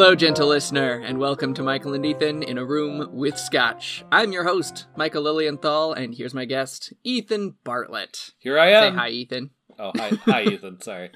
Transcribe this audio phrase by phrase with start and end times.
[0.00, 4.02] Hello, gentle listener, and welcome to Michael and Ethan in a room with scotch.
[4.10, 8.30] I'm your host, Michael Lilienthal, and here's my guest, Ethan Bartlett.
[8.38, 8.94] Here I am.
[8.94, 9.50] Say hi, Ethan.
[9.78, 10.80] Oh, hi, hi, Ethan.
[10.80, 11.10] Sorry,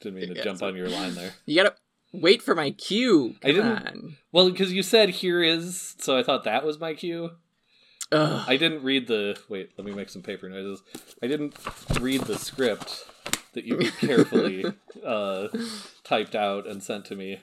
[0.00, 1.32] didn't mean to Yeah, jump on your line there.
[1.44, 1.74] You gotta
[2.14, 3.36] wait for my cue.
[3.44, 4.16] I didn't- on.
[4.32, 7.32] Well, because you said here is, so I thought that was my cue.
[8.10, 8.44] Ugh.
[8.48, 9.38] I didn't read the.
[9.50, 10.82] Wait, let me make some paper noises.
[11.22, 11.58] I didn't
[12.00, 13.04] read the script
[13.52, 14.64] that you carefully
[15.04, 15.48] uh,
[16.04, 17.40] typed out and sent to me.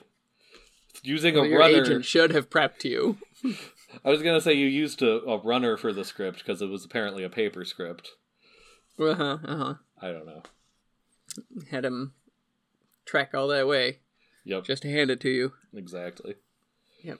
[1.02, 3.18] Using a Well, your runner, agent should have prepped you.
[4.04, 6.84] I was gonna say you used a, a runner for the script because it was
[6.84, 8.10] apparently a paper script.
[8.98, 9.38] Uh huh.
[9.44, 9.74] Uh huh.
[10.00, 10.42] I don't know.
[11.70, 12.12] Had him
[13.04, 13.98] track all that way
[14.44, 15.52] Yep, just to hand it to you.
[15.74, 16.34] exactly.
[17.02, 17.18] Yep.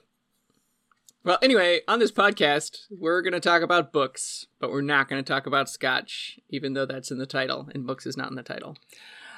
[1.23, 5.23] Well, anyway, on this podcast, we're going to talk about books, but we're not going
[5.23, 8.35] to talk about scotch, even though that's in the title, and books is not in
[8.35, 8.77] the title.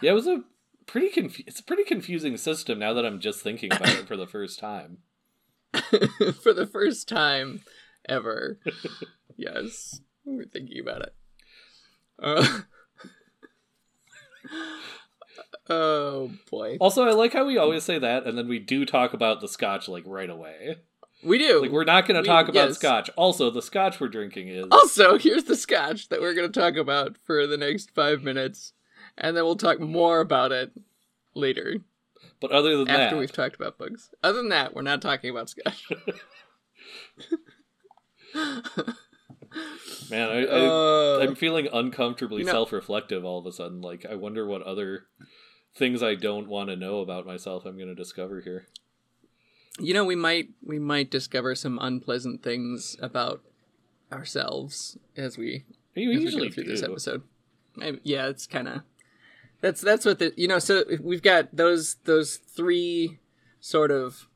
[0.02, 0.44] Yeah, it was a
[0.86, 4.18] pretty confu- It's a pretty confusing system now that I'm just thinking about it for
[4.18, 5.00] the first time.
[6.42, 7.62] For the first time
[8.08, 8.60] ever.
[9.36, 11.16] yes, we're thinking about it.
[12.18, 12.60] Uh,
[15.70, 16.78] oh, boy.
[16.80, 19.50] Also, I like how we always say that, and then we do talk about the
[19.50, 20.78] scotch like right away.
[21.24, 21.62] We do.
[21.62, 22.78] Like we're not going to talk about yes.
[22.78, 23.10] scotch.
[23.16, 26.76] Also, the scotch we're drinking is Also, here's the scotch that we're going to talk
[26.76, 28.74] about for the next five minutes,
[29.18, 30.72] and then we'll talk more about it
[31.34, 31.78] later
[32.40, 34.10] But other than after that, after we've talked about bugs.
[34.24, 35.88] Other than that, we're not talking about Sketch.
[40.10, 43.82] man, I, I, Uh, I'm feeling uncomfortably you know- self-reflective all of a sudden.
[43.82, 45.06] Like, I wonder what other
[45.76, 48.68] things I don't want to know about myself I'm going to discover here.
[49.80, 53.42] you know, we might we might discover some unpleasant things about
[54.12, 56.70] ourselves as we You as we usually go through do.
[56.72, 57.24] this episode.
[57.76, 58.82] Maybe, yeah, it's kind of
[59.66, 60.60] that's that's what the you know.
[60.60, 63.18] So we've got those those three
[63.60, 64.28] sort of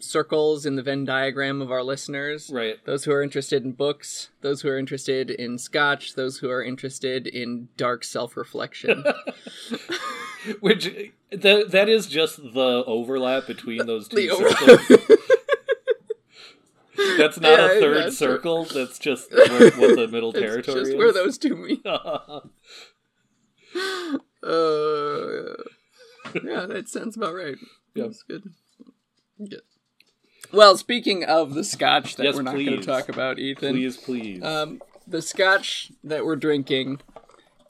[0.00, 2.50] circles in the Venn diagram of our listeners.
[2.52, 2.84] Right.
[2.84, 6.60] Those who are interested in books, those who are interested in scotch, those who are
[6.60, 9.04] interested in dark self-reflection.
[10.60, 10.90] Which
[11.30, 14.80] that that is just the overlap between those two circles.
[17.16, 18.26] That's not Yeah, a third that's true.
[18.26, 18.64] circle.
[18.64, 20.96] That's just where, what the middle territory just is.
[20.96, 21.82] where those two meet.
[24.42, 25.62] Uh,
[26.42, 27.56] yeah, that sounds about right.
[27.94, 28.06] Yep.
[28.06, 28.44] That's good.
[29.38, 29.62] Good.
[30.52, 33.96] Well, speaking of the scotch that Yes, we're not going to talk about, Ethan, please,
[33.96, 34.42] please.
[34.42, 37.00] um, the scotch that we're drinking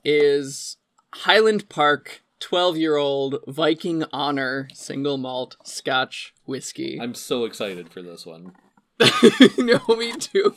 [0.04, 0.76] is
[1.14, 6.98] Highland Park 12 year old Viking Honor single malt scotch whiskey.
[7.00, 8.52] I'm so excited for this one.
[9.58, 10.54] no, me too.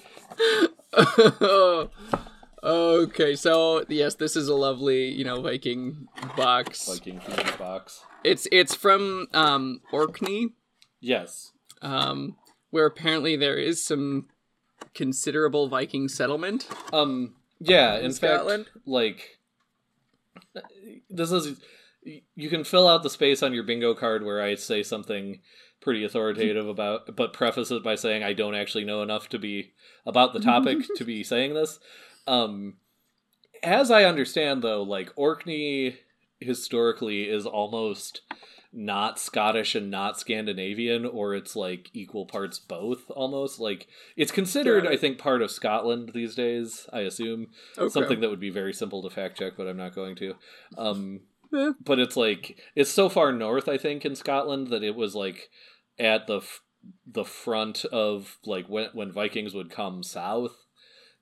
[2.66, 6.88] okay, so yes, this is a lovely, you know, Viking box.
[6.88, 8.04] Viking themed box.
[8.24, 10.50] It's it's from um Orkney,
[11.00, 11.52] Yes.
[11.82, 12.36] um,
[12.72, 14.28] where apparently there is some
[14.94, 16.68] considerable Viking settlement.
[16.92, 17.36] Um.
[17.60, 17.98] Yeah.
[18.00, 18.66] In, In fact, Scotland?
[18.86, 19.40] like
[21.10, 21.60] this is
[22.36, 25.40] you can fill out the space on your bingo card where I say something
[25.82, 29.74] pretty authoritative about, but preface it by saying I don't actually know enough to be
[30.06, 31.80] about the topic to be saying this.
[32.28, 32.76] Um,
[33.64, 35.98] as I understand, though, like Orkney
[36.40, 38.22] historically is almost
[38.78, 43.60] not Scottish and not Scandinavian, or it's like equal parts both almost.
[43.60, 43.88] Like
[44.18, 44.92] it's considered, it.
[44.92, 46.88] I think, part of Scotland these days.
[46.92, 47.48] I assume
[47.78, 47.90] Okay.
[47.90, 50.36] something that would be very simple to fact check, but I'm not going to.
[50.78, 51.22] Um,
[51.56, 51.72] Eh.
[51.80, 55.50] but it's like it's so far north, I think, in Scotland that it was like
[55.98, 56.62] at the f-
[57.08, 60.65] the front of like when when Vikings would come south.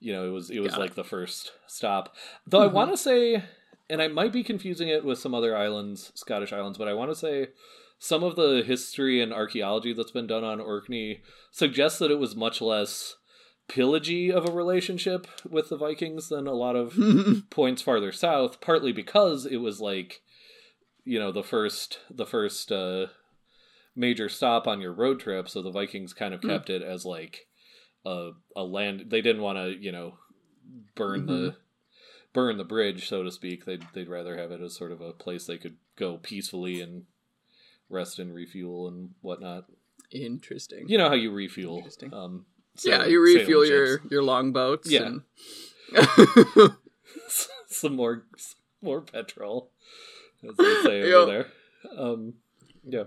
[0.03, 2.13] You know, it was it was like the first stop.
[2.45, 2.74] Though I Mhm.
[2.74, 3.44] want to say,
[3.89, 7.10] and I might be confusing it with some other islands, Scottish islands, but I want
[7.12, 7.50] to say
[8.00, 12.36] some of the history and archaeology that's been done on Orkney suggests that it was
[12.36, 13.16] much less
[13.69, 16.98] pillagey of a relationship with the Vikings than a lot of
[17.50, 20.22] points farther south, partly because it was like,
[21.06, 23.07] you know, the first the first uh,
[23.95, 25.48] major stop on your road trip.
[25.48, 26.50] So the Vikings kind of Hmm.
[26.50, 27.48] kept it as like
[28.05, 29.05] a a land.
[29.07, 30.17] They didn't want to, you know,
[30.95, 31.55] burn the
[32.33, 33.65] burn the bridge, so to speak.
[33.65, 37.03] They'd they'd rather have it as sort of a place they could go peacefully and
[37.89, 39.65] rest and refuel and whatnot.
[40.11, 40.85] Interesting.
[40.88, 41.77] You know how you refuel.
[41.77, 42.13] Interesting.
[42.13, 42.45] Um,
[42.83, 44.11] yeah, you refuel your ships.
[44.11, 44.89] your longboats.
[44.89, 45.03] Yeah.
[45.05, 45.21] and-
[47.67, 49.69] some more some more petrol,
[50.47, 51.25] as they say over Yo.
[51.25, 51.47] there.
[51.97, 52.33] Um,
[52.85, 53.03] yeah.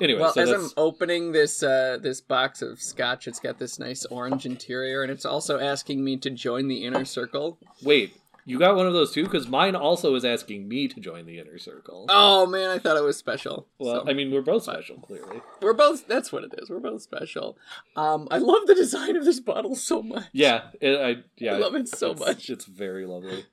[0.00, 3.78] Anyway, well, so as I'm opening this uh, this box of scotch, it's got this
[3.78, 7.58] nice orange interior, and it's also asking me to join the inner circle.
[7.82, 8.16] wait.
[8.46, 11.38] You got one of those too, because mine also is asking me to join the
[11.38, 12.04] inner circle.
[12.10, 13.68] Oh man, I thought it was special.
[13.78, 15.40] well, So, I mean, we're both special, clearly.
[15.62, 16.06] we're both.
[16.06, 16.68] That's what it is.
[16.68, 17.56] We're both special.
[17.96, 20.24] Um, I love the design of this bottle so much.
[20.34, 22.50] Yeah, it, I yeah, I love it so it's- much.
[22.50, 23.46] It's very lovely.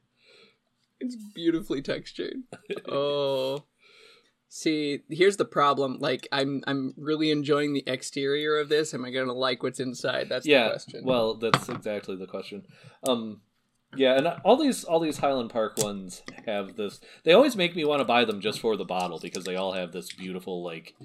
[0.99, 2.43] It's beautifully textured.
[2.89, 3.63] oh.
[4.53, 5.97] See, here's the problem.
[6.01, 8.93] Like, I'm I'm really enjoying the exterior of this.
[8.93, 10.27] Am I gonna like what's inside?
[10.27, 11.05] That's the yeah, question.
[11.05, 12.65] well, that's exactly the question.
[13.07, 13.39] Um,
[13.95, 16.99] yeah, and all these all these Highland Park ones have this.
[17.23, 19.71] They always make me want to buy them just for the bottle because they all
[19.71, 20.95] have this beautiful like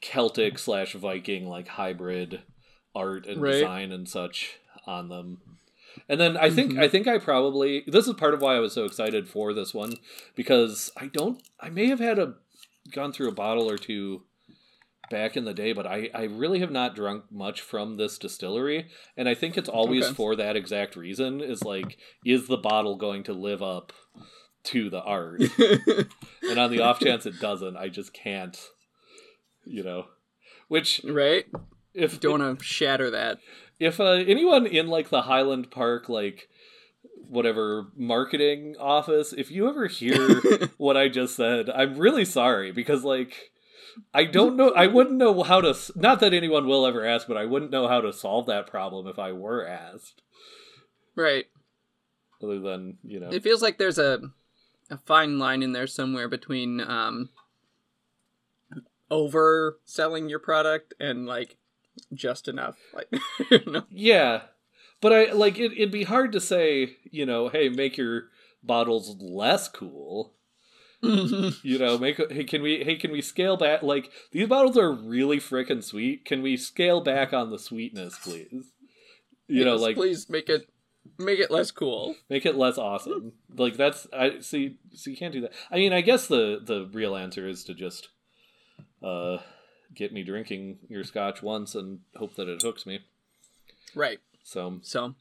[0.00, 2.42] Celtic slash Viking like hybrid
[2.94, 3.54] art and Right.
[3.54, 5.38] design and such on them.
[6.08, 6.78] And then I think Mhm.
[6.80, 9.74] I think I probably this is part of why I was so excited for this
[9.74, 9.94] one
[10.36, 12.34] because I don't I may have had a
[12.90, 14.22] gone through a bottle or two
[15.10, 18.88] back in the day, but I, I really have not drunk much from this distillery.
[19.16, 20.14] And I think it's always Okay.
[20.14, 23.92] for that exact reason is like, is the bottle going to live up
[24.64, 25.42] to the art?
[26.42, 28.58] and on the off chance it doesn't, I just can't,
[29.64, 30.06] you know.
[30.68, 31.44] Which right?
[31.92, 33.38] if Don't want to shatter that.
[33.78, 36.48] if uh, anyone in like the Highland Park like
[37.32, 40.40] whatever marketing office, if you ever hear
[40.76, 43.52] what I just said, I'm really sorry because like
[44.12, 47.38] I don't know I wouldn't know how to not that anyone will ever ask, but
[47.38, 50.20] I wouldn't know how to solve that problem if I were asked
[51.16, 51.46] right.
[52.42, 53.30] other than, you know.
[53.30, 54.20] It feels like there's a
[54.90, 57.30] a fine line in there somewhere between um
[59.10, 61.56] overselling your product and like
[62.12, 62.76] just enough.
[62.92, 63.08] Like
[63.50, 63.84] you know?
[63.90, 64.42] Yeah.
[65.02, 68.28] But I like it it'd be hard to say, you know, hey, make your
[68.62, 70.32] bottles less cool.
[71.02, 74.92] you know make hey can we hey can we scale back like these bottles are
[74.92, 78.70] really frickin' sweet can we scale back on the sweetness please
[79.48, 80.68] you know like please make it
[81.18, 82.14] make it less cool.
[82.30, 85.92] make it less awesome like that's i see so you can't do that i mean
[85.92, 88.08] i guess the the real answer is to just
[89.02, 89.38] uh
[89.92, 93.00] get me drinking your scotch once and hope that it hooks me
[93.94, 94.20] Right.
[94.42, 95.14] So So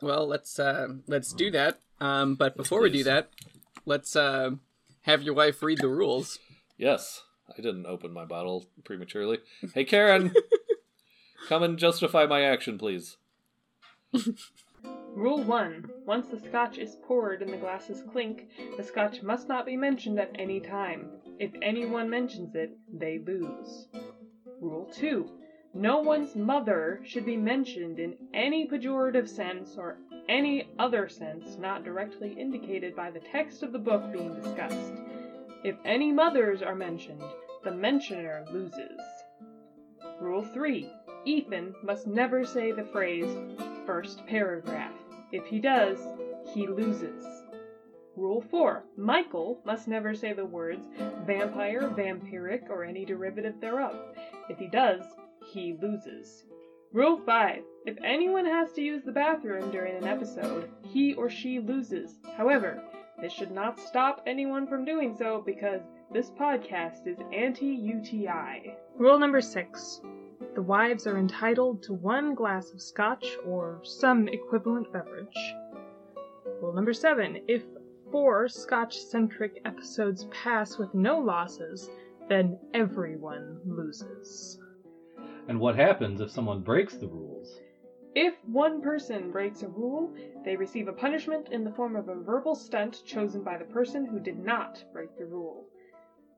[0.00, 1.80] well, let's uh let's do that.
[2.00, 3.30] Um but before we do that,
[3.84, 4.50] let's uh
[5.02, 6.38] have your wife read the rules.
[6.76, 7.22] yes
[7.56, 9.38] i didn't open my bottle prematurely
[9.74, 10.34] hey karen
[11.48, 13.16] come and justify my action please
[15.14, 15.90] Rule 1.
[16.06, 20.20] Once the scotch is poured and the glasses clink, the scotch must not be mentioned
[20.20, 21.08] at any time.
[21.40, 23.88] If anyone mentions it, they lose.
[24.60, 25.28] Rule 2.
[25.74, 29.98] No one's mother should be mentioned in any pejorative sense or
[30.28, 34.92] any other sense not directly indicated by the text of the book being discussed.
[35.64, 37.22] If any mothers are mentioned,
[37.64, 39.00] the mentioner loses.
[40.20, 40.90] Rule 3.
[41.24, 43.36] Ethan must never say the phrase
[43.84, 44.94] first paragraph.
[45.32, 45.98] If he does,
[46.54, 47.24] he loses.
[48.16, 48.84] Rule 4.
[48.96, 50.88] Michael must never say the words
[51.24, 53.94] vampire, vampiric, or any derivative thereof.
[54.48, 55.02] If he does,
[55.52, 56.44] he loses.
[56.92, 57.62] Rule 5.
[57.86, 62.18] If anyone has to use the bathroom during an episode, he or she loses.
[62.36, 62.82] However,
[63.20, 68.74] this should not stop anyone from doing so because this podcast is anti UTI.
[68.96, 70.00] Rule number 6.
[70.54, 75.54] The wives are entitled to one glass of scotch or some equivalent beverage.
[76.60, 77.42] Rule number 7.
[77.48, 77.64] If
[78.10, 81.90] four scotch centric episodes pass with no losses,
[82.28, 84.58] then everyone loses.
[85.48, 87.60] And what happens if someone breaks the rules?
[88.14, 90.14] If one person breaks a rule,
[90.44, 94.04] they receive a punishment in the form of a verbal stunt chosen by the person
[94.04, 95.66] who did not break the rule.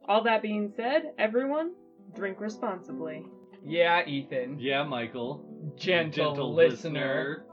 [0.07, 1.73] All that being said, everyone,
[2.14, 3.26] drink responsibly.
[3.64, 4.59] Yeah, Ethan.
[4.59, 5.45] Yeah, Michael.
[5.76, 7.45] Gentle, listener.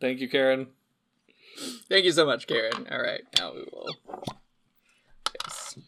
[0.00, 0.68] thank you karen
[1.88, 2.86] Thank you so much, Karen.
[2.90, 3.96] All right, now we will.
[5.44, 5.78] Yes.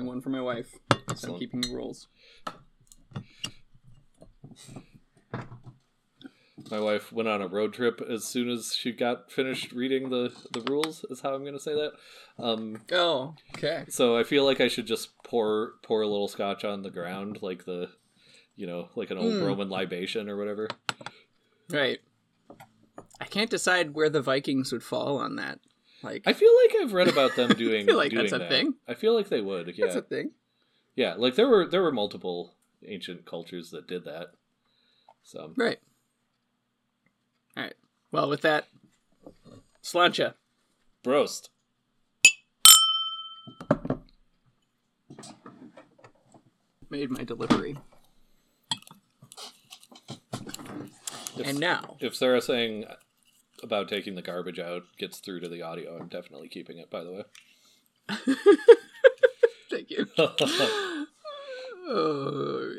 [0.00, 0.74] One for my wife.
[1.14, 2.08] So I'm keeping the rules.
[6.70, 10.32] My wife went on a road trip as soon as she got finished reading the
[10.52, 11.04] the rules.
[11.10, 11.92] Is how I'm going to say that.
[12.38, 13.84] Um, Oh, okay.
[13.88, 17.38] so I feel like I should just pour pour a little scotch on the ground,
[17.42, 17.90] like the,
[18.56, 19.46] you know, like an old Mm.
[19.46, 20.68] Roman libation or whatever.
[21.68, 21.98] Right.
[23.20, 25.58] I can't decide where the Vikings would fall on that.
[26.02, 27.86] Like, I feel like I've read about them doing.
[27.86, 28.48] feel like doing that's a that.
[28.50, 28.74] thing.
[28.88, 29.68] I feel like they would.
[29.76, 30.32] Yeah, that's a thing.
[30.96, 31.14] yeah.
[31.16, 32.54] Like there were there were multiple
[32.86, 34.32] ancient cultures that did that.
[35.22, 35.78] So Right.
[37.56, 37.74] All right.
[38.10, 38.66] Well, with that,
[39.82, 40.34] slàinte.
[41.04, 41.48] Prost.
[46.90, 47.78] made my delivery.
[51.38, 52.84] If, And now, if Sarah saying
[53.62, 56.90] about taking the garbage out gets through to the audio, I'm definitely keeping it.
[56.90, 57.22] By the way.
[59.70, 60.06] thank you.
[60.18, 61.06] All right.
[61.84, 62.70] Oh,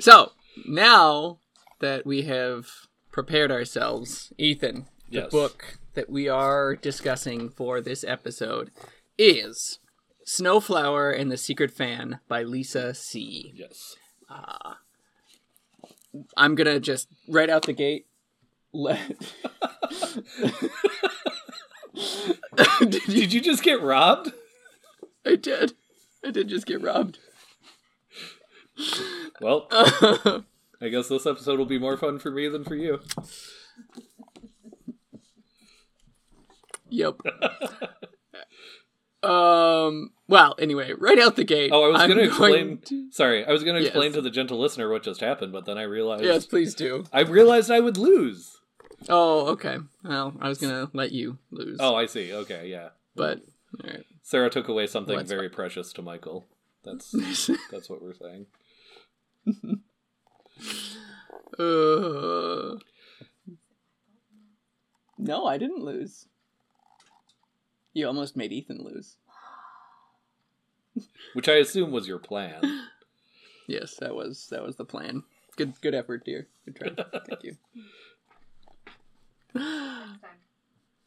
[0.00, 0.32] so
[0.66, 1.38] now
[1.78, 2.66] that we have
[3.12, 5.30] prepared ourselves, Ethan, the Yes.
[5.30, 8.72] book that we are discussing for this episode
[9.16, 9.78] is
[10.24, 13.52] Snowflower and the Secret Fan by Lisa See.
[13.54, 13.94] yes.
[14.28, 14.74] Uh,
[16.36, 18.06] I'm gonna just right out the gate
[18.76, 19.14] let.
[22.80, 23.14] did you?
[23.14, 24.32] Did you just get robbed?
[25.24, 25.72] I did.
[26.24, 27.18] I did just get robbed.
[29.40, 33.00] Well, I guess this episode will be more fun for me than for you.
[36.90, 37.20] Yep.
[39.28, 40.12] um.
[40.28, 41.70] Well, anyway, right out the gate.
[41.72, 42.52] Oh, I was going to explain.
[42.66, 43.90] going to- Sorry, I was going to Yes.
[43.90, 46.24] explain to the gentle listener what just happened, but then I realized.
[46.24, 47.04] Yes, please do.
[47.12, 48.55] I realized I would lose.
[49.08, 49.78] Oh, okay.
[50.04, 51.78] Well, I was gonna let you lose.
[51.80, 52.32] Oh, I see.
[52.32, 52.90] Okay, yeah.
[53.14, 53.40] but
[53.82, 54.04] all right.
[54.22, 56.46] Sarah took away something Well, that's very precious to Michael.
[56.82, 57.12] That's
[57.70, 58.46] that's what we're saying.
[61.58, 62.76] Uh,
[65.18, 66.26] no, I didn't lose.
[67.94, 69.16] You almost made Ethan lose.
[71.34, 72.60] Which I assume was your plan.
[73.66, 75.22] Yes, that was that was the plan.
[75.56, 76.48] Good good effort, dear.
[76.64, 77.20] Good try.
[77.26, 77.56] Thank you.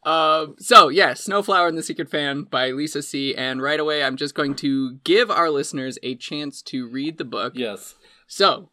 [0.03, 3.35] Um, so yeah, Snowflower and the Secret Fan by Lisa See.
[3.35, 7.25] And right away, I'm just going to give our listeners a chance to read the
[7.25, 7.53] book.
[7.55, 7.95] Yes.
[8.25, 8.69] So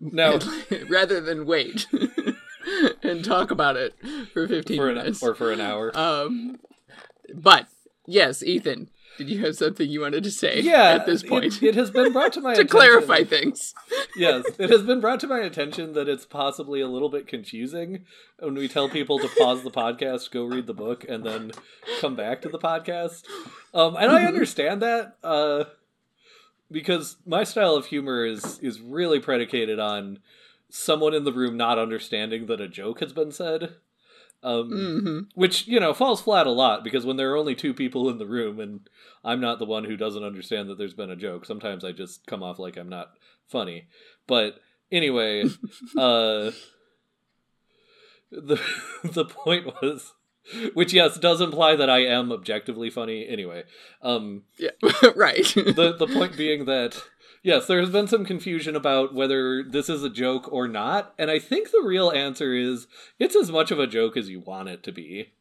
[0.00, 0.40] Now,
[0.88, 1.86] rather than wait
[3.02, 3.94] and talk about it
[4.32, 5.96] for 15 for an minutes, or for an hour.
[5.96, 6.58] um,
[7.32, 7.68] but
[8.06, 10.60] yes, Ethan, did you have something you wanted to say?
[10.60, 12.78] yeah, at this it- point it, has been brought to my to attention.
[12.78, 13.74] clarify things.
[14.16, 18.04] yes, it has been brought to my attention that it's possibly a little bit confusing
[18.38, 21.52] when we tell people to pause the podcast, go read the book, and then
[22.00, 23.24] come back to the podcast.
[23.72, 25.64] Um, and I understand that uh,
[26.70, 30.18] because my style of humor is is really predicated on
[30.70, 33.74] someone in the room not understanding that a joke has been said.
[34.44, 37.72] Um, hmm which you know falls flat a lot because when there are only two
[37.72, 38.88] people in the room and
[39.24, 42.26] i'm not the one who doesn't understand that there's been a joke sometimes i just
[42.26, 43.12] come off like i'm not
[43.48, 43.88] funny.
[44.26, 44.60] But
[44.92, 45.44] anyway
[45.98, 46.50] uh
[48.30, 48.60] the
[49.04, 50.12] the point was
[50.74, 53.64] which yes does imply that i am objectively funny anyway.
[54.02, 54.70] Um Yeah,
[55.16, 55.44] right.
[55.54, 57.02] the the point being that
[57.44, 61.30] yes, there has been some confusion about whether this is a joke or not, and
[61.30, 62.88] I think the real answer is
[63.20, 65.34] it's as much of a joke as you want it to be.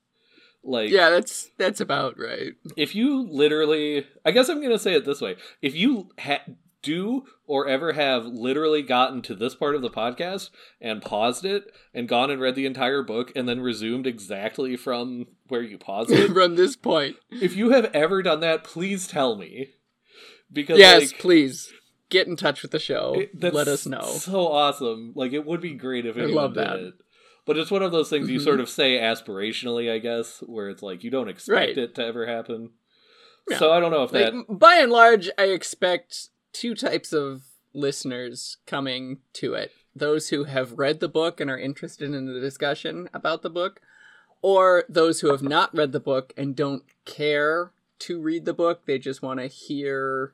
[0.63, 2.53] Like, yeah, that's that's about right.
[2.77, 6.45] if you literally, I guess I'm gonna say it this way: if you ha-
[6.83, 11.65] do or ever have literally gotten to this part of the podcast and paused it
[11.93, 16.11] and gone and read the entire book and then resumed exactly from where you paused
[16.11, 19.71] it, From this point, if you have ever done that, please tell me.
[20.51, 21.73] Because yes, like, please
[22.09, 23.15] get in touch with the show.
[23.33, 24.01] It- Let us know.
[24.03, 25.13] So awesome!
[25.15, 26.79] Like it would be great if I love did that.
[26.79, 26.93] it.
[27.45, 28.43] But it's one of those things you Mhm.
[28.43, 31.77] sort of say aspirationally, I guess, where it's like you don't expect Right.
[31.77, 32.71] it to ever happen.
[33.49, 33.57] Yeah.
[33.59, 34.45] So I don't know if Like, that.
[34.57, 37.41] by and large, I expect two types of
[37.73, 42.39] listeners coming to it: those who have read the book and are interested in the
[42.39, 43.81] discussion about the book,
[44.41, 48.85] or those who have not read the book and don't care to read the book.
[48.85, 50.33] They just want to hear.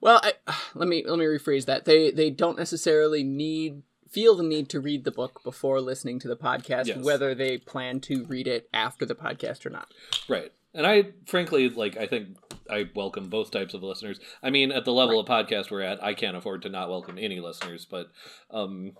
[0.00, 0.34] Well, I,
[0.74, 1.84] let me let me rephrase that.
[1.84, 6.28] They they don't necessarily need feel the need to read the book before listening to
[6.28, 6.98] the podcast, Yes.
[7.04, 9.92] whether they plan to read it after the podcast or not.
[10.28, 10.52] Right.
[10.74, 12.36] And I frankly like I think
[12.68, 14.18] I welcome both types of listeners.
[14.42, 17.18] I mean, at the level of podcast we're at, I can't afford to not welcome
[17.18, 18.08] any listeners, but
[18.50, 18.92] um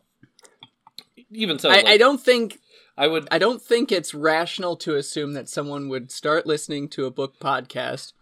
[1.32, 2.58] even so I, like, I don't think
[2.96, 7.06] I would I don't think it's rational to assume that someone would start listening to
[7.06, 8.12] a book podcast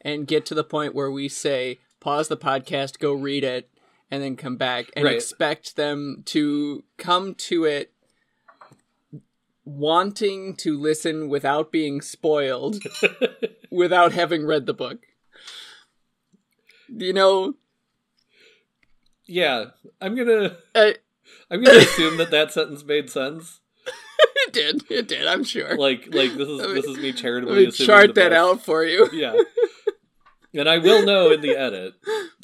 [0.00, 3.70] and get to the point where we say pause the podcast, go read it,
[4.10, 5.14] and then come back and Right.
[5.16, 7.92] expect them to come to it
[9.64, 12.76] wanting to listen without being spoiled
[13.70, 15.06] without having read the book.
[16.88, 17.54] You know,
[19.26, 19.66] Yeah,
[20.02, 20.92] I'm going to uh,
[21.50, 23.60] I'm to assume that that sentence made sense.
[24.46, 24.82] it did.
[24.90, 25.76] It did, I'm sure.
[25.76, 28.30] Like like this is Let me- this is me Let charitably me assuming chart that
[28.30, 28.38] best.
[28.38, 29.08] out for you.
[29.12, 29.34] Yeah.
[30.54, 31.94] And I will know in the edit.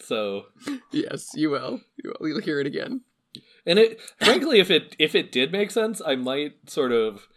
[0.03, 0.47] So
[0.91, 1.81] Yes, you will.
[2.03, 2.29] You will.
[2.29, 3.03] You'll hear it again.
[3.65, 7.29] And it frankly if it if it did make sense, I might sort of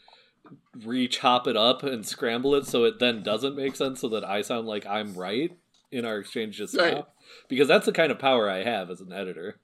[0.83, 4.23] re chop it up and scramble it so it then doesn't make sense so that
[4.23, 5.51] I sound like I'm right
[5.91, 6.95] in our exchange just Right.
[6.95, 7.07] now
[7.47, 9.59] because that's the kind of power I have as an editor.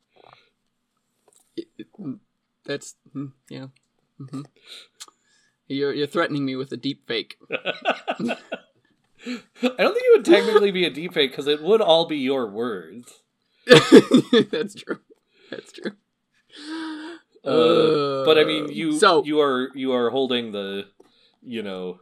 [2.66, 3.68] That's mm, yeah.
[4.18, 4.42] hmm
[5.68, 7.38] You're you're threatening me with a deep fake.
[9.26, 12.50] I don't think it would technically be a deepfake because it would all be your
[12.50, 13.22] words.
[13.68, 15.00] That's true.
[15.52, 15.92] That's true.
[17.44, 20.88] Uh, but I mean, you so you are you are holding the,
[21.42, 22.00] you know,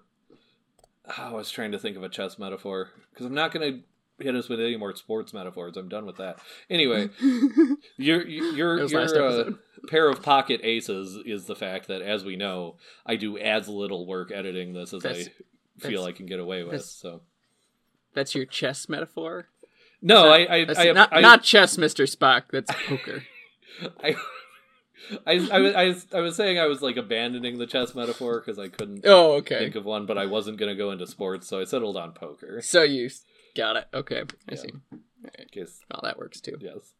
[1.17, 4.35] I was trying to think of a chess metaphor because I'm not going to hit
[4.35, 5.77] us with any more sports metaphors.
[5.77, 6.39] I'm done with that.
[6.69, 7.09] Anyway,
[7.97, 9.51] your your That was last your uh,
[9.87, 14.05] pair of pocket aces is the fact that, as we know, I do as little
[14.07, 15.31] work editing this as That's- I
[15.79, 16.71] feel I can get away with.
[16.71, 17.21] that's- So
[18.13, 19.47] that's your chess metaphor.
[20.01, 22.43] no, Not- I I, I, not I, not chess, Mister Spock.
[22.51, 23.23] That's poker.
[24.03, 24.15] I,
[25.25, 28.67] I, I, was- I, was, saying I was like abandoning the chess metaphor because I
[28.67, 29.59] couldn't oh, okay.
[29.59, 32.11] think of one, but I wasn't going to go into sports, so I settled on
[32.13, 32.61] poker.
[32.61, 33.09] So you
[33.55, 33.85] got it.
[33.93, 34.57] Okay, I Yeah.
[34.57, 34.69] see.
[35.39, 36.57] In case, Well, that works too.
[36.59, 36.93] yes.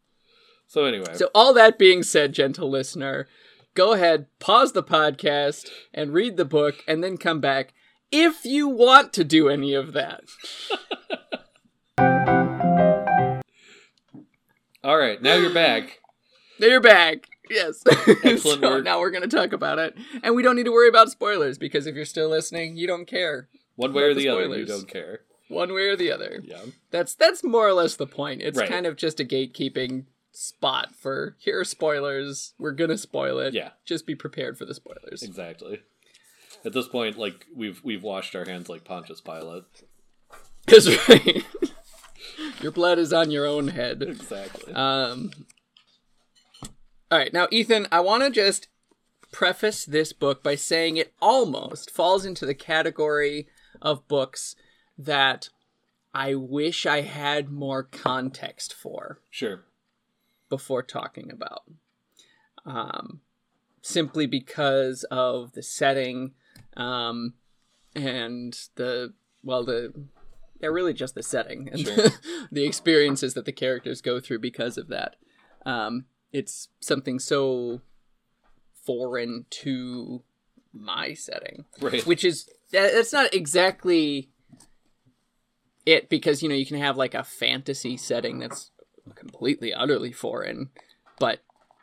[0.66, 3.26] So anyway, So all that being said, gentle listener,
[3.74, 7.72] go ahead, pause the podcast and read the book, and then come back
[8.10, 10.22] if you want to do any of that.
[14.84, 15.98] all right, now you're back.
[16.58, 17.28] There you're back.
[17.50, 17.82] Yes.
[18.24, 18.84] Excellent so work.
[18.84, 21.58] now we're going to talk about it, and we don't need to worry about spoilers
[21.58, 24.66] because if you're still listening, you don't care One way or the the other, you
[24.66, 25.20] don't care.
[25.48, 26.40] one way or the other.
[26.44, 26.60] Yeah.
[26.90, 28.42] That's that's more or less the point.
[28.42, 28.68] It's Right.
[28.68, 32.52] kind of just a gatekeeping spot for here are spoilers.
[32.58, 33.54] We're gonna spoil it.
[33.54, 33.70] Yeah.
[33.86, 35.22] Just be prepared for the spoilers.
[35.22, 35.80] Exactly.
[36.64, 39.64] At this point, like we've we've washed our hands like Pontius Pilate.
[40.66, 41.44] That's right.
[42.60, 44.02] your blood is on your own head.
[44.02, 44.72] Exactly.
[44.72, 45.30] Um.
[47.10, 48.68] All right, now Ethan, I want to just
[49.32, 53.48] preface this book by saying it almost falls into the category
[53.80, 54.54] of books
[54.98, 55.48] that
[56.12, 59.20] I wish I had more context for.
[59.30, 59.64] sure.
[60.48, 61.62] before talking about.
[62.66, 63.20] Um,
[63.80, 66.32] simply because of the setting
[66.78, 67.34] um,
[67.94, 69.12] and the,
[69.42, 69.92] well, the
[70.60, 72.08] they're really just the setting and Sure.
[72.50, 75.14] the experiences that the characters go through because of that.
[75.66, 77.80] Um, it's something so
[78.84, 80.22] foreign to
[80.72, 82.04] my setting Right.
[82.06, 84.30] which is that, that's not exactly
[85.86, 88.70] it because you know you can have like a fantasy setting that's
[89.14, 90.70] completely utterly foreign
[91.18, 91.40] but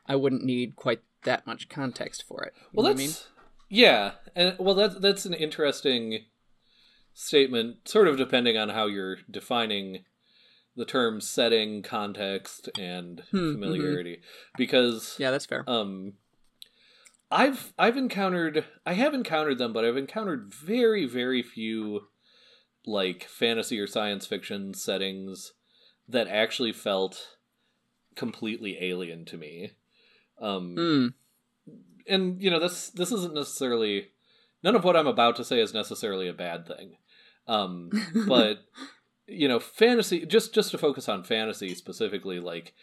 [0.08, 3.34] i wouldn't need quite that much context for it You Well, that's what
[3.69, 6.25] yeah, and well, that's that's an interesting
[7.13, 7.88] statement.
[7.88, 10.06] Sort of depending on how you're defining
[10.75, 13.51] the term setting, context, and Hmm, mhm.
[13.54, 14.21] familiarity,
[14.58, 16.13] because yeah that's fair um,
[17.32, 22.08] I've I've encountered I have encountered them, but I've encountered very very few
[22.86, 25.54] like fantasy or science fiction settings
[26.08, 27.38] that actually felt
[28.15, 29.71] completely alien to me.
[30.39, 31.13] Um, mm,
[32.07, 34.07] and you know this this isn't necessarily
[34.63, 36.97] none of what I'm about to say is necessarily a bad thing.
[37.47, 37.91] Um,
[38.27, 38.59] but
[39.27, 42.73] you know, fantasy just just to focus on fantasy specifically, like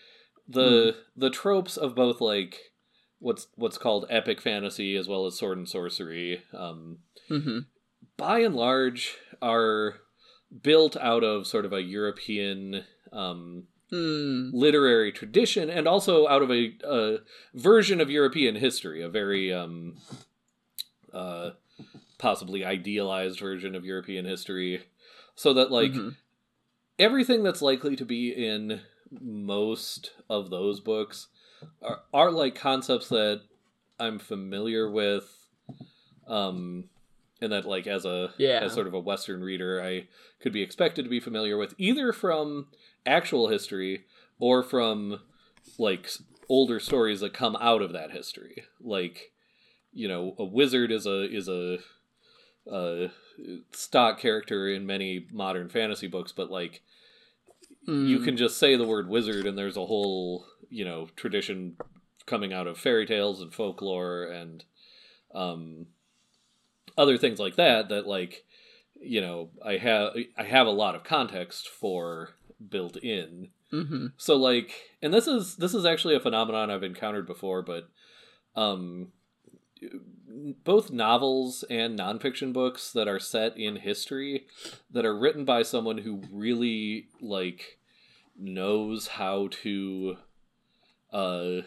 [0.49, 2.59] the the tropes of both like
[3.19, 7.61] what's what's called epic fantasy as well as sword and sorcery, um, hmm
[8.17, 9.95] by and large are
[10.63, 16.51] built out of sort of a European um, mm, literary tradition and also out of
[16.51, 17.19] a, a
[17.55, 19.97] version of European history, a very um,
[21.13, 21.51] uh,
[22.19, 24.85] possibly idealized version of European history,
[25.35, 26.17] so that like mhm.
[26.99, 28.81] everything that's likely to be in
[29.21, 31.29] most of those books
[31.83, 33.43] are, are like concepts that
[34.01, 35.49] I'm familiar with,
[36.27, 36.85] um,
[37.41, 38.61] and that like as a Yeah.
[38.63, 40.09] as sort of a Western reader, I
[40.41, 42.69] could be expected to be familiar with either from
[43.07, 44.05] actual history
[44.39, 45.21] or from
[45.79, 46.09] like
[46.49, 48.65] older stories that come out of that history.
[48.81, 49.33] Like,
[49.93, 51.79] you know, a wizard is a is a
[52.71, 53.09] uh,
[53.73, 56.83] stock character in many modern fantasy books, but like
[57.87, 58.25] you Mm.
[58.25, 61.77] can just say the word wizard and there's a whole you know tradition
[62.27, 64.65] coming out of fairy tales and folklore and
[65.35, 65.87] um
[66.97, 68.45] other things like that that like
[69.01, 72.31] you know i have i have a lot of context for
[72.71, 74.13] built in Mhm.
[74.17, 77.89] so like and this is this is actually a phenomenon i've encountered before but
[78.55, 79.13] um
[80.65, 84.47] both novels and nonfiction books that are set in history
[84.91, 87.79] that are written by someone who really like
[88.39, 90.17] knows how to
[91.13, 91.61] uh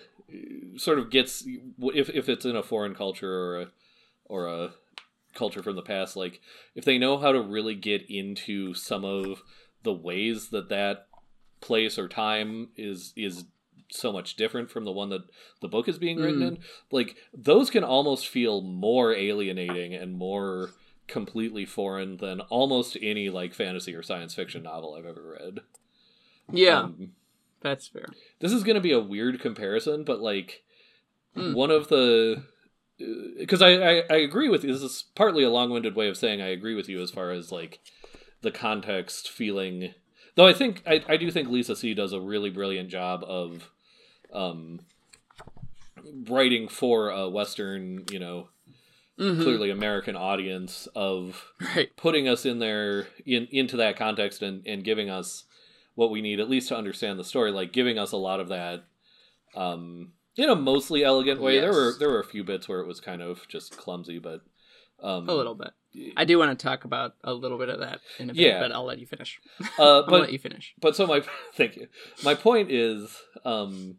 [0.77, 3.67] sort of gets if if it's in a foreign culture or a
[4.25, 4.73] or a
[5.33, 6.39] culture from the past like
[6.73, 9.43] if they know how to really get into some of
[9.85, 11.07] the ways that that
[11.61, 13.45] place or time is is
[13.89, 15.21] so much different from the one that
[15.61, 16.47] the book is being written Mm.
[16.49, 16.57] in
[16.91, 20.71] like those can almost feel more alienating and more
[21.07, 25.59] completely foreign than almost any like fantasy or science fiction novel i've ever read
[26.51, 27.11] Yeah, Um,
[27.61, 28.07] that's fair.
[28.39, 30.63] this is going to be a weird comparison, but like
[31.35, 31.53] Hmm.
[31.53, 32.43] one of the
[33.37, 34.71] because I, I I agree with you.
[34.71, 37.51] This is partly a long-winded way of saying I agree with you as far as
[37.51, 37.81] like
[38.45, 39.93] the context feeling.
[40.35, 43.69] Though I think I, I do think Lisa See does a really brilliant job of
[44.33, 44.79] um
[46.27, 48.49] writing for a Western, you know,
[49.17, 49.43] Mhm.
[49.43, 51.95] clearly American audience of Right.
[51.95, 55.45] putting us in there in into that context and and giving us
[55.95, 58.49] what we need at least to understand the story like giving us a lot of
[58.49, 58.83] that
[59.55, 62.87] um in a mostly elegant way there were there were a few bits where it
[62.87, 64.41] was kind of just clumsy but
[65.01, 65.71] um A little bit.
[66.17, 68.59] I do want to talk about a little bit of that in a bit, Yeah.
[68.59, 69.39] but I'll let you finish.
[69.61, 70.73] uh I'll but let you finish.
[70.79, 71.21] but so my
[71.53, 71.87] thank you
[72.23, 73.97] my point is um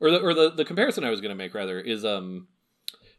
[0.00, 2.48] or the or the, the comparison i was going to make rather is um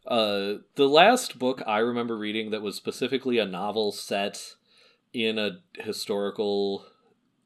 [0.05, 4.55] uh the last book i remember reading that was specifically a novel set
[5.13, 6.85] in a historical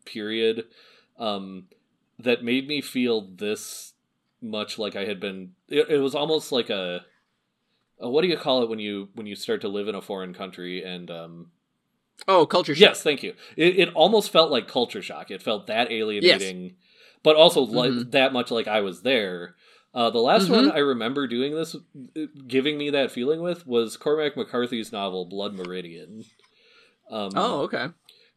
[0.06, 0.66] period
[1.20, 1.66] um
[2.18, 3.94] that made me feel this
[4.42, 7.02] much like i had been it, it was almost like a,
[8.00, 10.02] a what do you call it when you when you start to live in a
[10.02, 11.52] foreign country and um
[12.28, 12.82] Oh, culture shock.
[12.82, 13.36] Yes, thank you.
[13.56, 15.30] It, it almost felt like culture shock.
[15.30, 16.76] It felt that alienating,
[17.24, 18.12] but also like Mhm.
[18.12, 19.56] that much like I was there.
[19.94, 20.56] Uh, the last Mhm.
[20.56, 25.26] one I remember doing this, uh, giving me that feeling with, was Cormac McCarthy's novel
[25.26, 26.26] Blood Meridian.
[27.10, 27.88] Um, Oh, okay.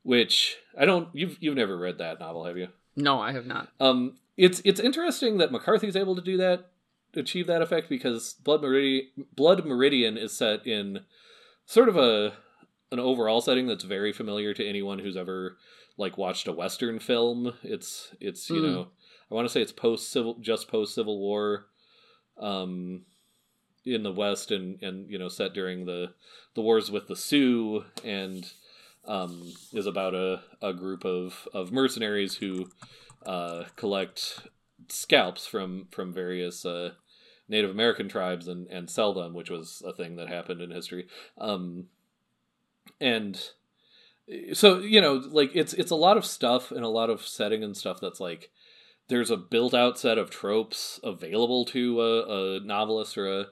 [0.03, 1.09] which I don't.
[1.15, 2.69] You've you've never read that novel, have you?
[2.97, 3.71] No, I have not.
[3.81, 6.70] Um, it's it's interesting that McCarthy's able to do that,
[7.15, 11.01] achieve that effect because Blood Meridian, Blood Meridian is set in
[11.67, 12.33] sort of a
[12.93, 15.57] an overall setting that's very familiar to anyone who's ever
[15.97, 17.55] like watched a western film.
[17.63, 18.63] It's it's you Mm.
[18.63, 18.89] know
[19.31, 21.67] I want to say it's post civil just post Civil War,
[22.39, 23.05] um,
[23.85, 26.15] in the West and and you know set during the
[26.55, 28.45] the wars with the Sioux and
[29.07, 32.69] um, is about a, a group of, of mercenaries who
[33.25, 34.41] uh, collect
[34.89, 36.93] scalps from from various uh,
[37.51, 41.09] Native American tribes and, and sell them, which was a thing that happened in history.
[41.37, 41.87] Um,
[43.01, 43.43] and
[44.53, 47.65] so you know, like it's it's a lot of stuff and a lot of setting
[47.65, 48.51] and stuff that's like
[49.09, 53.47] there's a built out set of tropes available to a, a novelist or a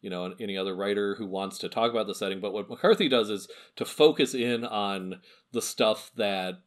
[0.00, 3.08] you know any other writer who wants to talk about the setting but what mccarthy
[3.08, 5.20] does is to focus in on
[5.52, 6.60] the stuff that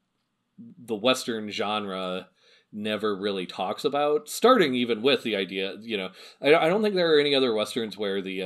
[0.58, 2.28] the western genre
[2.72, 6.10] never really talks about starting even with the idea you know
[6.42, 8.44] i, I don't think there are any other westerns where the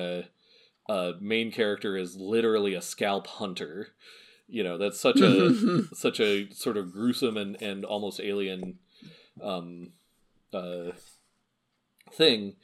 [0.88, 3.89] uh, uh, main character is literally a scalp hunter
[4.47, 5.53] you know that's such a
[5.93, 8.79] such a sort of gruesome and, and almost alien
[9.41, 9.91] um
[10.53, 10.91] uh
[12.13, 12.55] thing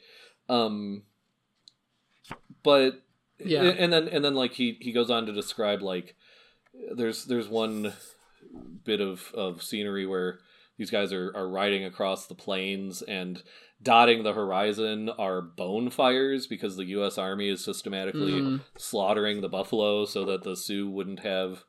[0.48, 1.02] um
[2.62, 3.02] but
[3.44, 3.62] Yeah.
[3.64, 6.14] and then and then like he he goes on to describe like
[6.94, 7.92] there's there's one
[8.84, 10.38] bit of of scenery where
[10.80, 13.42] these guys are are riding across the plains and
[13.82, 18.60] dotting the horizon are bone fires because the US army is systematically Mm.
[18.78, 21.64] slaughtering the buffalo so that the Sioux wouldn't have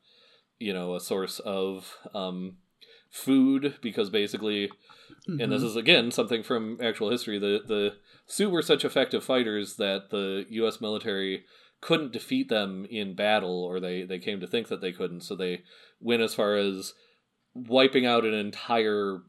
[0.59, 2.57] you know a source of um
[3.09, 4.69] food because basically
[5.27, 5.65] and this Mhm.
[5.65, 7.37] is again something from actual history.
[7.37, 7.95] The the
[8.27, 10.79] Sioux were such effective fighters that the U.S.
[10.79, 11.43] military
[11.81, 15.21] couldn't defeat them in battle, or they they came to think that they couldn't.
[15.21, 15.63] So they
[15.99, 16.93] went as far as
[17.53, 19.21] wiping out an entire,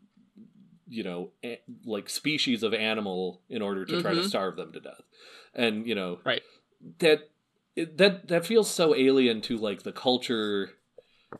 [0.88, 4.28] you know, a- like species of animal in order to try to Mhm.
[4.28, 5.02] starve them to death.
[5.54, 6.42] And you know, Right.
[6.98, 7.28] that
[7.76, 10.70] that that feels so alien to like the culture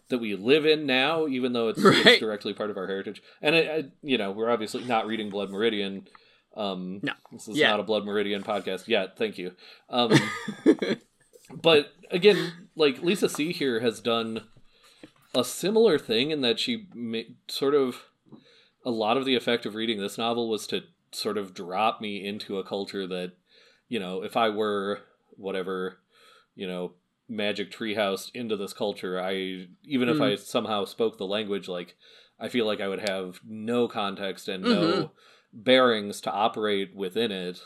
[0.08, 3.22] that we live in now, even though it's, it's directly part of our heritage.
[3.42, 6.08] And I, I, you know, we're obviously not reading Blood Meridian.
[6.56, 7.12] Um, No.
[7.30, 7.70] this is Yeah.
[7.70, 9.16] not a Blood Meridian podcast yet.
[9.18, 9.54] Thank you.
[9.90, 10.12] Um,
[11.62, 14.44] but again, like Lisa See here has done
[15.34, 18.04] a similar thing in that she ma- sort of
[18.84, 22.24] a lot of the effect of reading this novel was to sort of drop me
[22.26, 23.32] into a culture that
[23.88, 25.98] you know if I were whatever
[26.54, 26.92] you know
[27.28, 31.96] magic treehouse into this culture I even if I somehow spoke the language like
[32.38, 35.12] I feel like I would have no context and no
[35.52, 37.60] bearings to operate within it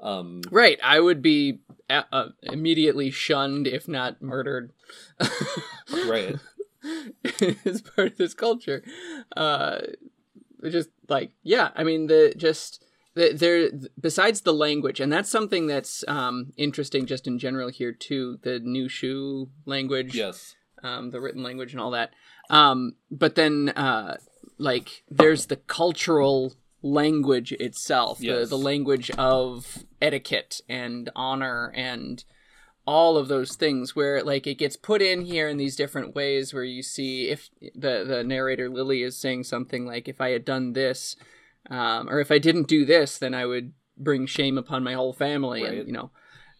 [0.00, 0.78] um right.
[0.82, 4.72] I would be uh, uh, immediately shunned, if not murdered.
[6.06, 6.38] right
[7.64, 8.82] as part of this culture.
[9.36, 9.78] Uh,
[10.68, 15.66] just like yeah, I mean the just the, there besides the language, and that's something
[15.66, 18.38] that's um, interesting just in general here too.
[18.42, 20.14] The Nüshu language.
[20.14, 22.12] yes um, the written language and all that.
[22.50, 24.18] Um, but then, uh,
[24.58, 28.48] like, there's the cultural language itself, Yes.
[28.48, 32.24] the, the language of etiquette and honor and
[32.94, 36.54] all of those things where like it gets put in here in these different ways
[36.54, 40.44] where you see if the the narrator Lily is saying something like if I had
[40.44, 41.14] done this
[41.68, 45.12] um, or if I didn't do this then I would bring shame upon my whole
[45.12, 45.74] family Right.
[45.78, 46.10] and you know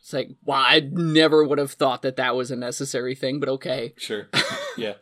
[0.00, 3.48] it's like wow I never would have thought that that was a necessary thing but
[3.56, 4.28] okay Sure.
[4.76, 4.94] Yeah.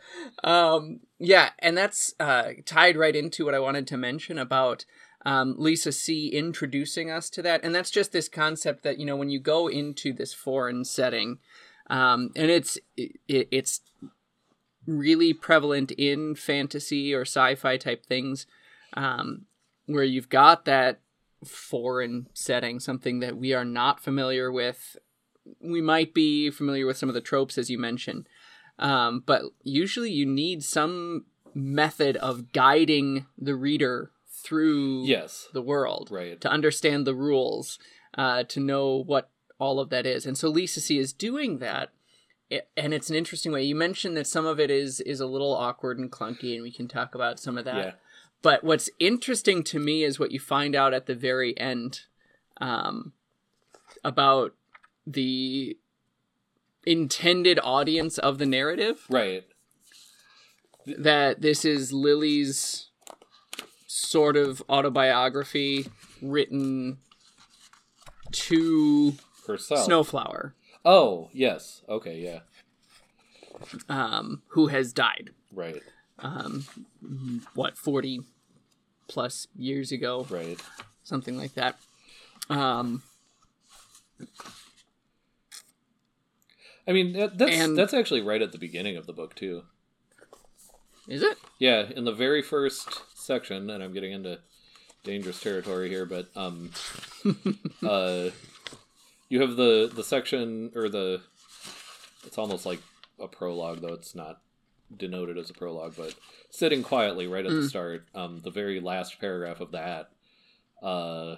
[0.44, 4.84] um, yeah, and that's uh, tied right into what I wanted to mention about
[5.26, 9.16] um, Lisa See introducing us to that, and that's just this concept that you know
[9.16, 11.38] when you go into this foreign setting,
[11.90, 13.80] um, and it's it, it's
[14.86, 18.46] really prevalent in fantasy or sci-fi type things,
[18.94, 19.46] um,
[19.86, 21.00] where you've got that
[21.44, 24.96] foreign setting, something that we are not familiar with.
[25.60, 28.28] We might be familiar with some of the tropes as you mentioned,
[28.78, 34.12] um, but usually you need some method of guiding the reader
[34.46, 35.48] through Yes.
[35.52, 36.40] the world Right.
[36.40, 37.78] to understand the rules,
[38.14, 40.24] uh, to know what all of that is.
[40.26, 41.90] And so Lisa See is doing that.
[42.76, 43.64] And it's an interesting way.
[43.64, 46.70] You mentioned that some of it is is a little awkward and clunky, and we
[46.70, 47.76] can talk about some of that.
[47.76, 47.92] Yeah.
[48.40, 52.02] But what's interesting to me is what you find out at the very end
[52.60, 53.14] um,
[54.04, 54.54] about
[55.04, 55.76] the
[56.84, 59.44] intended audience of the narrative Right.
[60.86, 62.90] that this is Lily's
[63.96, 65.86] sort of autobiography
[66.20, 66.98] written
[68.32, 69.14] to
[69.46, 69.84] Herself.
[69.86, 70.54] Snowflower,
[70.84, 71.82] Oh, yes.
[71.88, 72.40] Okay, yeah.
[73.88, 75.30] um, who has died.
[75.52, 75.82] Right.
[76.18, 76.66] Um,
[77.54, 78.20] what forty
[79.08, 80.60] plus years ago, Right.
[81.02, 81.78] something like that.
[82.50, 83.02] Um,
[86.88, 89.64] I mean, that, that's And- that's actually right at the beginning of the book too.
[91.08, 91.38] is it?
[91.58, 92.88] Yeah, in the very first
[93.26, 94.38] section, and I'm getting into
[95.04, 96.70] dangerous territory here, but um,
[97.82, 98.30] uh,
[99.28, 101.20] you have the the section or the
[102.24, 102.80] it's almost like
[103.20, 104.40] a prologue, though it's not
[104.96, 106.14] denoted as a prologue, but
[106.50, 107.68] sitting quietly right at the Mm.
[107.68, 110.10] start, um, the very last paragraph of that.
[110.82, 111.36] Uh,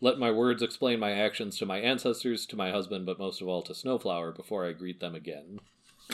[0.00, 3.48] let my words explain my actions to my ancestors, to my husband, but most of
[3.48, 5.60] all to Snowflower before I greet them again.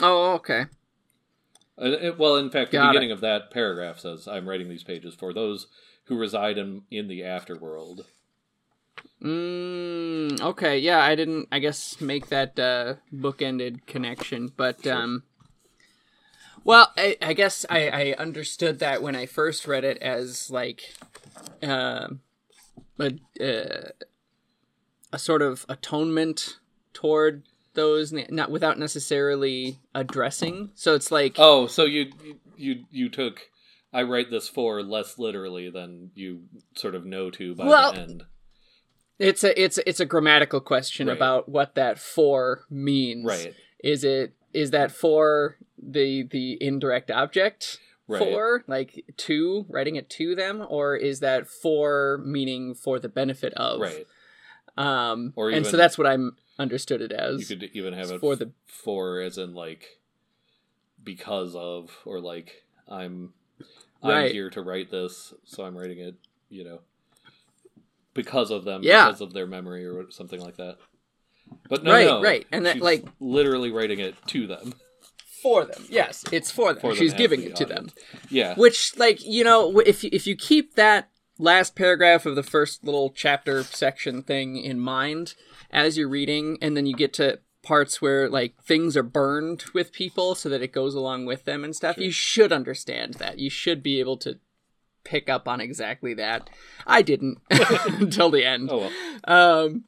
[0.01, 0.65] Oh, okay.
[1.79, 2.93] Uh, it- well, in fact, the Got it.
[2.93, 5.67] beginning of that paragraph says, "I'm writing these pages for those
[6.05, 8.05] who reside in in the afterworld."
[9.21, 15.23] Mm, okay, yeah, I didn't, I guess, make that uh, bookended connection, but um,
[16.63, 20.93] well, I, I guess I, I understood that when I first read it as like
[21.63, 22.07] uh,
[22.99, 23.89] a uh,
[25.13, 26.57] a sort of atonement
[26.93, 30.71] toward those, not without necessarily addressing.
[30.75, 32.11] So it's like, Oh, so you
[32.57, 33.49] you you took
[33.93, 36.43] I write this for less literally than you
[36.75, 38.23] sort of know to by Well, the end.
[39.19, 41.15] it's a it's it's a grammatical question Right.
[41.17, 43.25] about what that for means.
[43.25, 43.53] Right.
[43.83, 48.19] is it is that for the the indirect object Right.
[48.19, 53.53] for like to writing it to them or is that for meaning for the benefit
[53.53, 54.05] of Right.
[54.77, 58.19] um Or and so that's what i'm understood it as You could even have it
[58.19, 59.99] for the- for as in like
[61.03, 63.33] because of or like I'm
[64.03, 64.25] Right.
[64.27, 66.15] I'm here to write this, so I'm writing it,
[66.49, 66.79] you know,
[68.15, 69.05] because of them, Yeah.
[69.07, 70.77] because of their memory or something like that.
[71.69, 72.47] But no, Right, no, right.
[72.51, 74.73] And that, like- literally writing it to them.
[75.41, 77.89] for them yes it's for them For she's giving it to them.
[78.29, 82.83] Yeah, which like you know if if you keep that last paragraph of the first
[82.83, 85.33] little chapter section thing in mind
[85.71, 89.91] as you're reading and then you get to parts where like things are burned with
[89.93, 92.03] people so that it goes along with them and stuff Sure.
[92.05, 94.39] you should understand that you should be able to
[95.03, 96.49] pick up on exactly that
[96.87, 98.89] i didn't until the end Oh
[99.27, 99.65] well.
[99.65, 99.83] um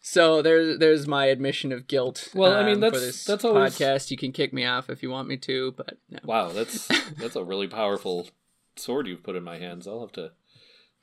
[0.00, 3.44] so there's there's my admission of guilt Well, I mean, um, that's- for this that's
[3.44, 6.48] always- podcast you can kick me off if you want me to but no Wow,
[6.52, 6.86] that's
[7.18, 8.28] that's a really powerful
[8.76, 9.86] sword you've put in my hands.
[9.88, 10.32] I'll have to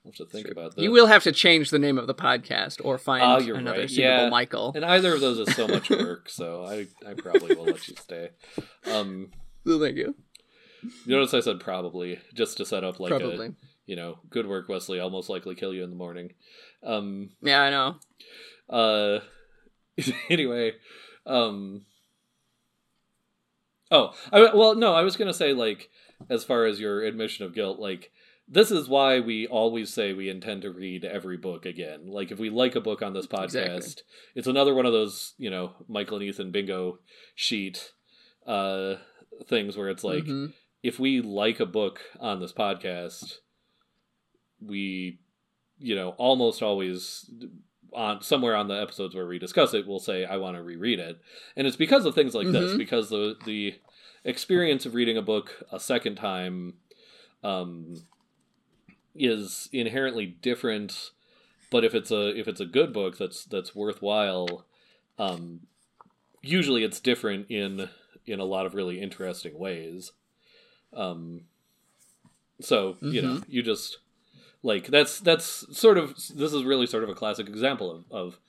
[0.06, 0.82] Have to think about that.
[0.84, 3.80] You will have to change the name of the podcast or find Oh, you're another
[3.82, 3.90] right.
[3.90, 4.30] suitable Yeah.
[4.30, 4.72] Michael.
[4.76, 7.96] And either of those is so much work, so I I probably will let you
[7.96, 8.30] stay.
[8.92, 9.32] Um,
[9.66, 10.14] Well, thank you.
[10.84, 13.48] you notice I said probably just to set up like Probably.
[13.48, 13.54] a
[13.88, 15.00] you know good work, Wesley.
[15.00, 16.34] I'll most likely kill you in the morning.
[16.84, 17.96] Um, Yeah, I know.
[18.70, 19.20] uh,
[20.30, 20.74] anyway,
[21.26, 21.82] um,
[23.92, 25.90] oh, I, well, no, I was gonna say like
[26.30, 28.12] as far as your admission of guilt, like
[28.48, 32.08] this is why we always say we intend to read every book again.
[32.08, 34.04] Like if we like a book on this podcast, Exactly.
[34.36, 37.00] it's another one of those you know Michael and Ethan bingo
[37.34, 37.92] sheet.
[38.46, 38.98] Uh,
[39.48, 40.54] things where it's like Mhm.
[40.84, 43.40] if we like a book on this podcast,
[44.62, 45.20] we,
[45.80, 47.30] you know, almost always
[47.94, 51.00] on somewhere on the episodes where we discuss it, we'll say, "I want to reread
[51.00, 51.18] it,"
[51.56, 52.78] and it's because of things like this, Mhm.
[52.78, 53.76] because the the
[54.24, 56.76] experience of reading a book a second time,
[57.44, 57.96] um,
[59.16, 61.12] is inherently different.
[61.72, 64.66] But if it's a if it's a good book that's that's worthwhile,
[65.18, 65.62] um,
[66.42, 67.90] usually it's different in
[68.26, 70.12] in a lot of really interesting ways.
[70.94, 71.42] Um,
[72.62, 73.98] so you know, you just
[74.64, 78.40] like that's that's sort of this is really sort of a classic example of of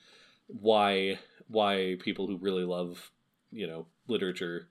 [0.47, 3.11] why why people who really love
[3.51, 4.67] you know literature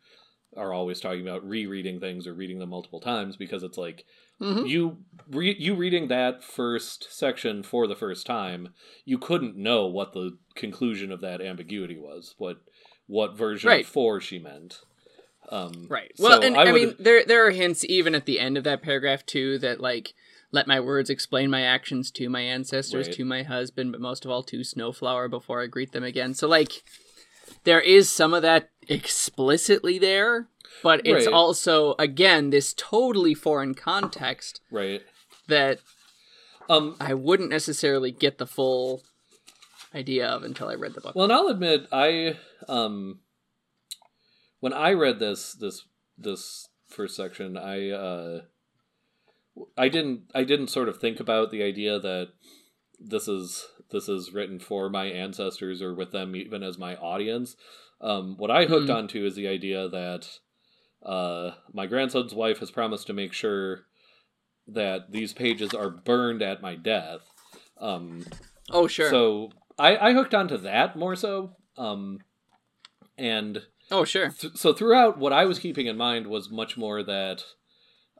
[0.56, 4.04] are always talking about rereading things or reading them multiple times because it's like
[4.40, 4.68] Mhm.
[4.68, 10.12] you re- you reading that first section for the first time you couldn't know what
[10.12, 12.58] the conclusion of that ambiguity was what
[13.06, 13.86] what version Right.
[13.86, 14.80] four she meant
[15.48, 16.12] um Right.
[16.16, 18.64] so Well, and I, would- mean, there there are hints even at the end of
[18.64, 20.12] that paragraph too that like
[20.52, 23.16] let my words explain my actions to my ancestors, Right.
[23.16, 26.34] to my husband, but most of all to Snowflower before I greet them again.
[26.34, 26.82] So like
[27.66, 30.48] there is some of that explicitly there,
[30.83, 31.35] but it's Right.
[31.35, 35.02] also again this totally foreign context right
[35.48, 35.81] that
[36.70, 39.02] um I wouldn't necessarily get the full
[39.94, 41.14] idea of until I read the book.
[41.14, 42.37] Well, and I'll admit, I
[42.68, 43.20] um,
[44.61, 45.85] when I read this this
[46.16, 48.40] this first section, I uh,
[49.76, 52.29] I didn't I didn't sort of think about the idea that
[52.98, 57.57] this is this is written for my ancestors or with them even as my audience.
[58.01, 58.96] Um, what I hooked Hmm.
[58.96, 60.38] onto is the idea that
[61.03, 63.87] uh, my grandson's wife has promised to make sure
[64.66, 67.20] that these pages are burned at my death.
[67.79, 68.25] Um,
[68.70, 69.09] oh sure.
[69.11, 71.55] so I, I hooked onto that more so.
[71.79, 72.18] Um,
[73.16, 74.31] and oh sure.
[74.31, 77.44] th- so throughout, what I was keeping in mind was much more that,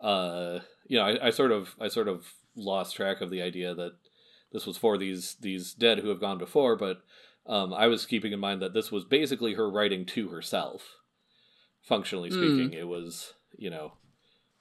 [0.01, 3.75] uh, you know, I, I sort of I sort of lost track of the idea
[3.75, 3.93] that
[4.57, 7.03] this was for these these dead who have gone before, but
[7.47, 10.97] um, I was keeping in mind that this was basically her writing to herself.
[11.83, 12.35] Functionally Hmm.
[12.37, 13.93] speaking, it was you know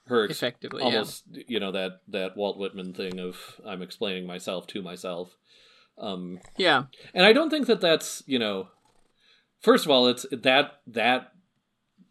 [0.08, 0.86] her ex- Effectively, yeah.
[0.90, 5.38] almost you know that that Walt Whitman thing of I'm explaining myself to myself.
[5.98, 6.84] Um, Yeah.
[7.14, 8.68] and I don't think that that's you know,
[9.62, 11.32] first of all, it's that that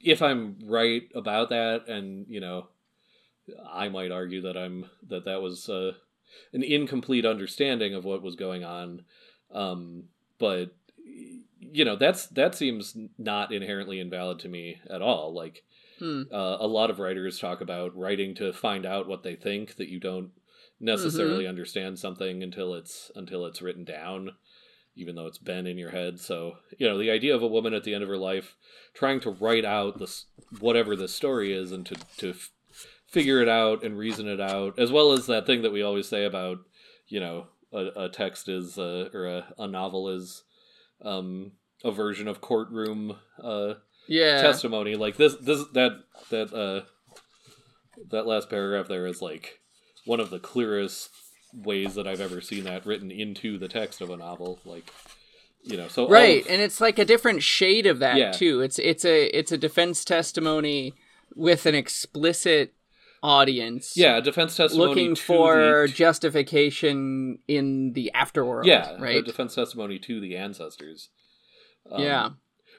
[0.01, 2.69] if I'm right about that, and you know,
[3.71, 5.93] I might argue that I'm that that was uh,
[6.53, 9.05] an incomplete understanding of what was going on.
[9.53, 10.05] Um,
[10.39, 10.75] but
[11.59, 15.35] you know, that's that seems not inherently invalid to me at all.
[15.35, 15.63] Like
[16.01, 16.23] Hmm.
[16.33, 19.89] uh, a lot of writers talk about writing to find out what they think that
[19.89, 20.31] you don't
[20.81, 24.31] necessarily understand something until it's until it's written down
[24.97, 27.73] even though it's been in your head so you know the idea of a woman
[27.73, 28.57] at the end of her life
[28.93, 30.27] trying to write out this
[30.59, 32.35] whatever the story is and to to
[33.15, 36.09] figure it out and reason it out as well as that thing that we always
[36.09, 36.59] say about
[37.09, 40.43] you know a, a text is uh, or a, a novel is
[41.03, 41.53] um
[41.85, 43.75] a version of courtroom uh
[44.09, 44.43] Yeah.
[44.43, 45.93] testimony like this this that
[46.31, 46.85] that uh
[48.11, 49.61] that last paragraph there is like
[50.05, 51.11] one of the clearest
[51.53, 54.91] ways that I've ever seen that written into the text of a novel like
[55.63, 58.33] you know so right, of- and it's like a different shade of that Yeah.
[58.33, 60.95] too it's it's a it's a defense testimony
[61.35, 62.75] with an explicit
[63.25, 69.25] audience yeah defense testimony looking for the, justification in the afterworld yeah right?
[69.25, 71.09] defense testimony to the ancestors.
[71.91, 72.29] Um, yeah.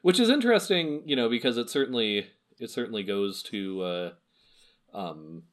[0.04, 2.28] which is interesting you know because it certainly
[2.60, 4.12] it certainly goes to uh
[4.94, 5.44] um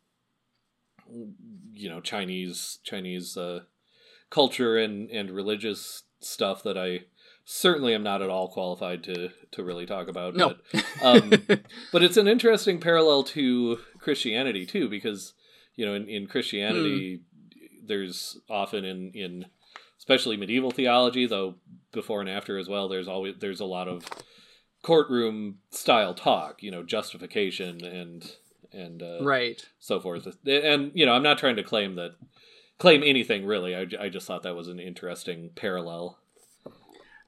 [1.72, 3.60] you know chinese chinese uh
[4.28, 7.00] culture and and religious stuff that i
[7.44, 10.54] certainly am not at all qualified to to really talk about no.
[10.72, 11.32] but, um,
[11.92, 15.32] but it's an interesting parallel to christianity too because
[15.76, 17.22] you know in, in christianity
[17.84, 19.46] there's often in in
[19.98, 21.54] especially medieval theology though
[21.92, 24.04] before and after as well there's always there's a lot of
[24.82, 28.32] courtroom style talk you know justification and
[28.74, 29.66] and uh, right.
[29.80, 30.26] so forth.
[30.46, 32.12] And you know i'm not trying to claim that
[32.82, 33.76] claim anything really.
[33.76, 36.18] I, I just thought that was an interesting parallel.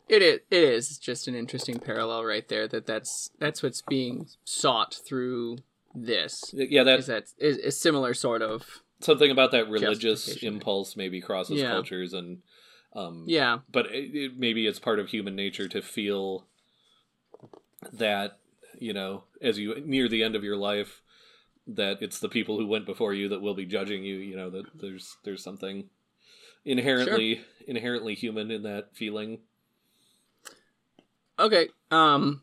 [0.08, 4.26] It is it is just an interesting parallel right there that that's that's what's being
[4.44, 5.58] sought through
[5.94, 10.96] this yeah that is that is a similar sort of something about that religious impulse
[10.96, 11.70] maybe crosses Yeah.
[11.70, 12.42] cultures and
[12.94, 13.58] um yeah.
[13.70, 16.46] but it, it, maybe it's part of human nature to feel
[17.92, 18.38] that
[18.78, 21.02] you know as you near the end of your life
[21.66, 24.50] that it's the people who went before you that will be judging you you know
[24.50, 25.88] that there's there's something
[26.64, 29.38] inherently inherently human in that feeling.
[31.38, 32.42] Okay um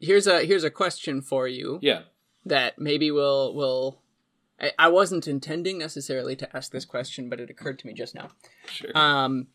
[0.00, 1.78] here's a here's a question for you.
[1.82, 2.02] Yeah
[2.46, 4.00] that maybe we'll will.
[4.58, 8.14] I, I wasn't intending necessarily to ask this question, but it occurred to me just
[8.14, 8.30] now.
[8.66, 8.96] Sure.
[8.96, 9.48] Um,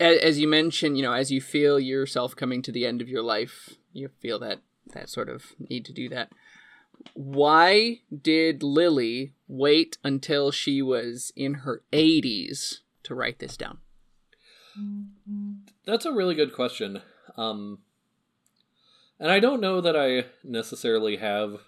[0.00, 3.08] as, as you mentioned, you know, as you feel yourself coming to the end of
[3.08, 4.60] your life, you feel that
[4.94, 6.30] that sort of need to do that.
[7.12, 13.78] Why did Lily wait until she was in her 80s to write this down?
[15.84, 17.02] That's a really good question.
[17.36, 17.78] Um,
[19.20, 21.58] and I don't know that I necessarily have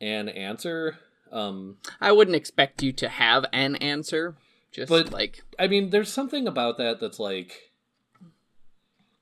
[0.00, 0.98] an answer.
[1.30, 4.36] Um, I wouldn't expect you to have an answer.
[4.70, 7.72] Just But- like, I mean, there's something about that that's like,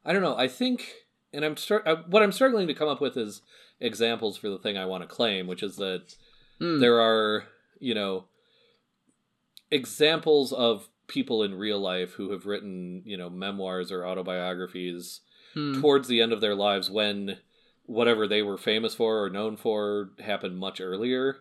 [0.05, 0.37] I don't know.
[0.37, 0.95] I think,
[1.33, 1.87] and I'm start.
[1.87, 3.43] uh, What I'm struggling to come up with is
[3.81, 6.15] examples for the thing I want to claim, which is that
[6.61, 7.45] mm, there are,
[7.79, 8.25] you know,
[9.71, 15.21] examples of people in real life who have written, you know, memoirs or autobiographies
[15.55, 17.39] hmm, towards the end of their lives when
[17.87, 21.39] whatever they were famous for or known for happened much earlier.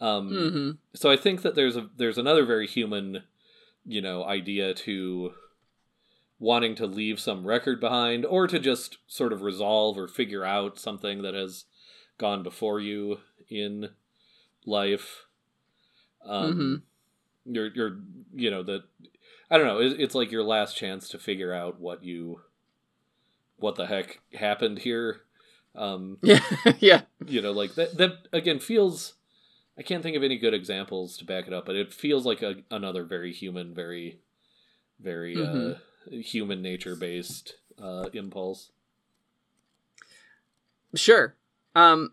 [0.00, 0.78] Um, mhm.
[0.94, 3.22] so I think that there's a there's another very human,
[3.84, 5.32] you know, idea to
[6.38, 10.78] wanting to leave some record behind or to just sort of resolve or figure out
[10.78, 11.64] something that has
[12.18, 13.18] gone before you
[13.48, 13.90] in
[14.66, 15.24] life.
[16.24, 16.82] Um,
[17.44, 17.98] You're you're
[18.34, 18.82] you know that
[19.50, 19.80] I don't know.
[19.80, 22.40] It, it's like your last chance to figure out what you
[23.58, 25.22] what the heck happened here.
[25.76, 26.40] Um, yeah,
[26.78, 27.02] yeah.
[27.26, 29.14] you know like that that again feels
[29.76, 32.42] i can't think of any good examples to back it up but it feels like
[32.42, 34.20] a, another very human very
[35.00, 35.74] very Mhm.
[35.74, 35.78] uh
[36.10, 38.70] human nature based uh impulse
[40.94, 41.34] Sure.
[41.74, 42.12] Um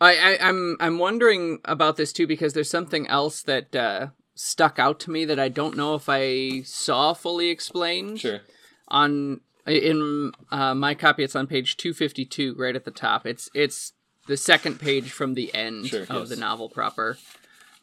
[0.00, 4.78] I, I I'm I'm wondering about this too because there's something else that uh stuck
[4.78, 8.40] out to me that I don't know if I saw fully explained sure
[8.86, 13.26] on in uh, my copy it's on page 252 right at the top.
[13.26, 13.92] It's it's
[14.26, 16.28] the second page from the end Sure, of yes.
[16.30, 17.18] the novel proper.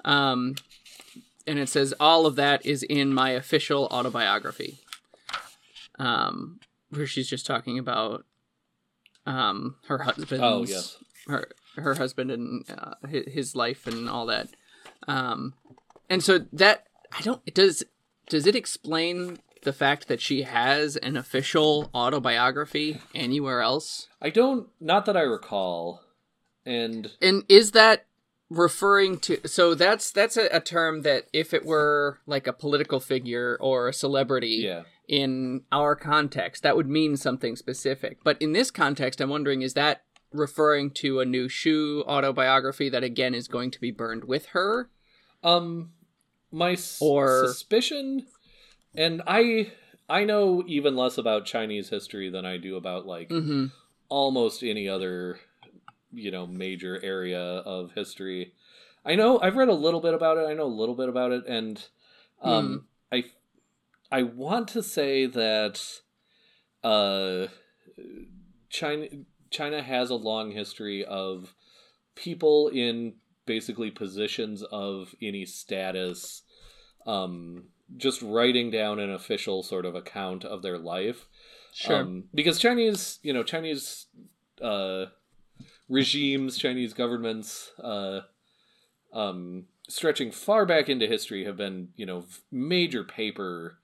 [0.03, 0.55] Um
[1.47, 4.79] and it says all of that is in my official autobiography.
[5.97, 6.59] Um
[6.89, 8.25] where she's just talking about
[9.25, 14.25] um her husband's oh yes her her husband and uh, his, his life and all
[14.27, 14.47] that.
[15.07, 15.53] Um,
[16.09, 16.85] and so that
[17.17, 17.83] I don't does
[18.29, 24.07] does it explain the fact that she has an official autobiography anywhere else?
[24.21, 26.01] i don't not that i recall.
[26.67, 28.07] And And is that
[28.49, 32.99] referring to so that's that's a, a term that if it were like a political
[32.99, 34.83] figure or a celebrity yeah.
[35.07, 38.19] in our context that would mean something specific.
[38.23, 43.33] But in this context i'm wondering is that referring to a Nüshu autobiography that again
[43.35, 44.89] is going to be burned with her?
[45.43, 45.91] Um
[46.51, 48.25] my s- Or- suspicion
[48.97, 49.71] and i
[50.09, 53.65] i know even less about chinese history than i do about like mm-hmm.
[54.09, 55.39] almost any other
[56.13, 58.53] you know major area of history
[59.05, 61.31] i know i've read a little bit about it i know a little bit about
[61.31, 61.87] it and
[62.41, 63.23] um i
[64.11, 65.81] i want to say that
[66.83, 67.47] uh
[68.69, 69.07] china
[69.49, 71.55] china has a long history of
[72.15, 73.13] people in
[73.45, 76.43] basically positions of any status
[77.05, 77.65] um
[77.97, 81.27] just writing down an official sort of account of their life.
[81.73, 81.97] Sure.
[81.97, 84.07] Um, because Chinese, you know, Chinese
[84.61, 85.05] uh,
[85.89, 88.21] regimes, Chinese governments, uh,
[89.13, 93.77] um, stretching far back into history, have been, you know, major paper,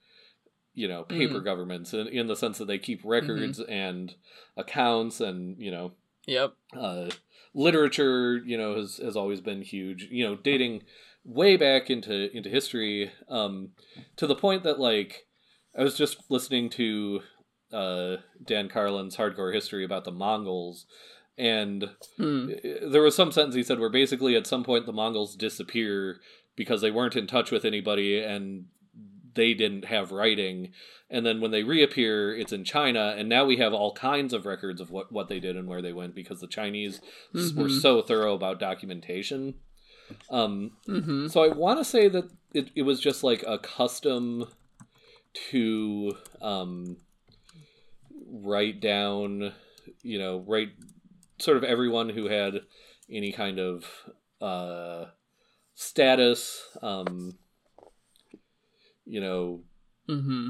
[0.73, 4.15] you know, paper governments in, in the sense that they keep records and
[4.55, 5.91] accounts, and you know,
[6.25, 6.53] yep.
[6.75, 7.09] uh,
[7.53, 10.07] literature, you know, has has always been huge.
[10.09, 10.83] You know, dating
[11.23, 13.69] way back into into history, um,
[14.17, 15.25] to the point that like
[15.77, 17.21] I was just listening to
[17.71, 20.85] uh, Dan Carlin's Hardcore History about the Mongols,
[21.37, 22.51] and hmm.
[22.61, 26.19] there was some sentence he said where basically at some point the Mongols disappear
[26.55, 28.65] because they weren't in touch with anybody and
[29.33, 30.71] they didn't have writing.
[31.09, 34.45] And then when they reappear, it's in China, and now we have all kinds of
[34.45, 37.01] records of what, what they did and where they went because the Chinese
[37.35, 39.55] s- were so thorough about documentation.
[40.29, 41.27] Um, Mm-hmm.
[41.27, 44.45] so I want to say that it, it was just like a custom
[45.51, 46.97] to um,
[48.29, 49.53] write down,
[50.03, 50.69] you know, write
[51.39, 52.61] sort of everyone who had
[53.09, 53.85] any kind of
[54.41, 55.05] uh,
[55.75, 57.37] status, um,
[59.05, 59.61] you know,
[60.09, 60.49] Mm-hmm.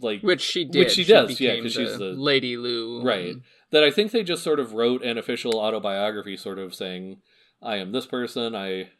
[0.00, 3.34] like which she did Which she does, yeah, because she's the- lady Lu Right.
[3.70, 7.16] that I think they just sort of wrote an official autobiography, sort of saying,
[7.62, 8.54] "I am this person.
[8.54, 8.90] I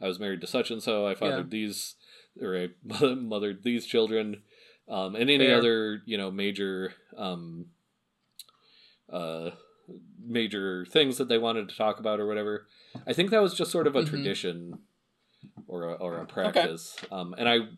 [0.00, 1.06] I was married to such and so.
[1.06, 1.96] I fathered these,
[2.40, 2.68] or I
[3.14, 4.42] mothered these children,
[4.88, 5.56] um, and any Fair.
[5.58, 7.66] other you know major um,
[9.12, 9.50] uh,
[10.22, 12.66] major things that they wanted to talk about or whatever.
[13.06, 14.08] I think that was just sort of a Mhm.
[14.08, 14.78] tradition
[15.66, 16.96] or a, or a practice.
[17.10, 17.68] Um, and I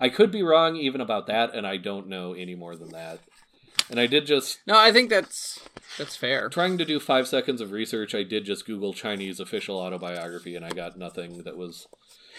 [0.00, 3.18] I could be wrong even about that, and I don't know any more than that.
[3.90, 5.60] And I did just No, I think that's
[5.98, 6.48] that's fair.
[6.48, 8.14] trying to do five seconds of research.
[8.14, 11.86] I did just Google Chinese official autobiography, and I got nothing that was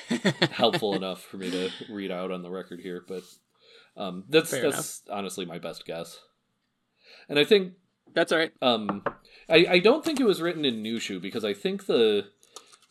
[0.51, 3.03] helpful enough for me to read out on the record here.
[3.07, 3.23] But
[3.97, 6.19] um, that's Fair that's honestly my best guess.
[7.27, 7.73] And I think
[8.13, 8.53] That's all right.
[8.61, 9.03] um,
[9.49, 12.27] I, I don't think it was written in Nüshu because I think the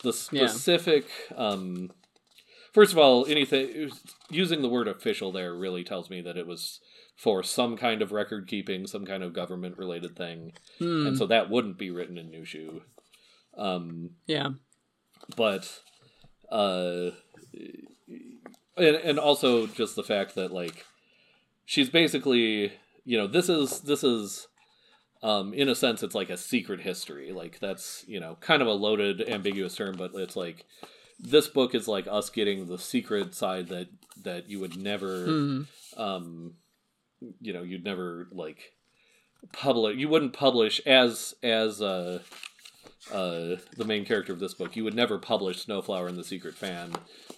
[0.02, 0.46] the Yeah.
[0.46, 1.06] specific
[1.36, 1.90] um,
[2.72, 3.90] first of all anything
[4.30, 6.80] using the word official there really tells me that it was
[7.18, 11.26] for some kind of record keeping, some kind of government related thing, Hmm, and so
[11.26, 12.80] that wouldn't be written in Nüshu.
[13.56, 14.50] Um, yeah.
[15.36, 15.82] but
[16.50, 17.10] uh
[18.76, 20.86] and and also just the fact that like
[21.66, 22.72] she's basically
[23.04, 24.46] you know this is this is
[25.22, 28.68] um in a sense it's like a secret history like that's you know kind of
[28.68, 30.64] a loaded ambiguous term but it's like
[31.18, 33.88] this book is like us getting the secret side that
[34.22, 35.62] that you would never Hmm.
[35.96, 36.54] um
[37.40, 38.72] you know you'd never like
[39.52, 42.20] publish you wouldn't publish as as uh
[43.12, 44.76] uh the main character of this book.
[44.76, 46.92] You would never publish snowflower and the secret fan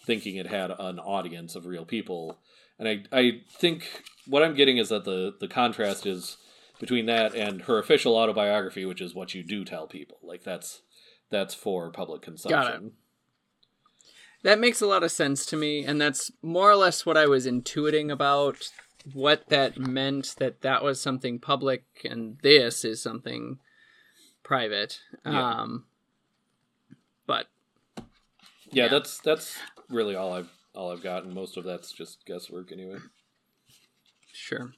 [0.05, 2.39] thinking it had an audience of real people.
[2.79, 6.39] And i i think what i'm getting is that the the contrast is
[6.79, 10.19] between that and her official autobiography which is what you do tell people.
[10.23, 10.83] Like that's
[11.31, 12.93] that's for public consumption.
[14.43, 17.27] That makes a lot of sense to me, and that's more or less what I
[17.27, 18.71] was intuiting about
[19.13, 20.35] what that meant.
[20.39, 23.59] That that was something public, and this is something
[24.43, 25.01] private.
[25.25, 25.61] Yeah.
[25.61, 25.85] Um,
[27.27, 27.47] but
[28.73, 28.89] yeah, Yeah.
[28.89, 29.57] that's that's
[29.89, 31.35] really all i've all i've gotten.
[31.35, 32.99] most of that's just guesswork anyway
[34.33, 34.73] sure.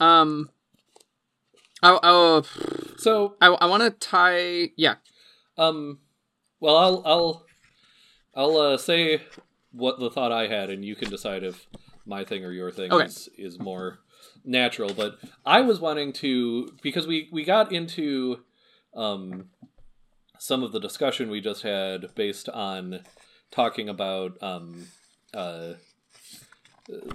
[0.00, 0.50] Um,
[1.82, 2.42] I I
[2.98, 4.70] so I, I want to tie.
[4.76, 4.96] Yeah,
[5.56, 5.98] Um,
[6.60, 7.46] well, I'll I'll
[8.34, 9.22] I'll uh, say
[9.70, 11.66] what the thought I had, and you can decide if
[12.06, 13.04] my thing or your thing Okay.
[13.06, 13.98] is is more
[14.44, 14.92] natural.
[14.94, 18.40] But I was wanting to because we we got into
[18.94, 19.46] um
[20.38, 23.00] some of the discussion we just had based on
[23.50, 24.86] talking about um
[25.34, 25.74] uh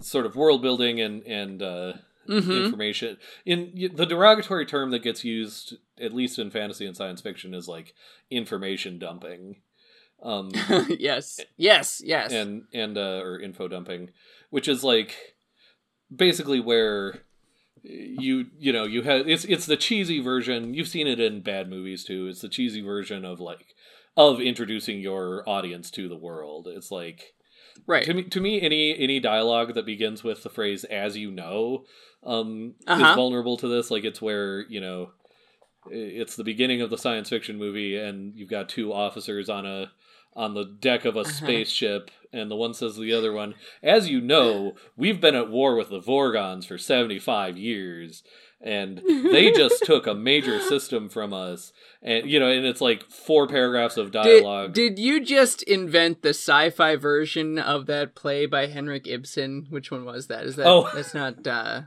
[0.02, 1.94] sort of world building and and uh
[2.28, 2.58] Mhm.
[2.58, 7.54] information in the derogatory term that gets used at least in fantasy and science fiction
[7.54, 7.94] is like
[8.30, 9.62] information dumping
[10.22, 10.50] um
[11.00, 12.34] yes, yes, yes.
[12.34, 14.10] and and uh or info dumping
[14.50, 15.16] which is like
[16.16, 17.22] basically where
[17.84, 21.70] you you know you have it's it's the cheesy version you've seen it in bad
[21.70, 23.76] movies too it's the cheesy version of like
[24.16, 27.34] of introducing your audience to the world it's like
[27.86, 28.04] right.
[28.04, 31.84] to me to me any any dialogue that begins with the phrase as you know
[32.24, 33.10] um Uh-huh.
[33.10, 35.12] is vulnerable to this like it's where you know
[35.89, 39.91] it's the beginning of the science fiction movie and you've got two officers on a
[40.36, 41.30] on the deck of a Uh-huh.
[41.32, 45.50] spaceship and the one says to the other one as you know we've been at
[45.50, 48.24] war with the vorgons for 75 years
[48.60, 51.72] and they just took a major system from us
[52.02, 56.30] and you know and it's like four paragraphs of dialogue did you just invent the
[56.30, 59.68] sci-fi version of that play by Henrik Ibsen?
[59.70, 60.46] Which one was that?
[60.46, 60.90] Is that Oh.
[60.94, 61.82] that's not uh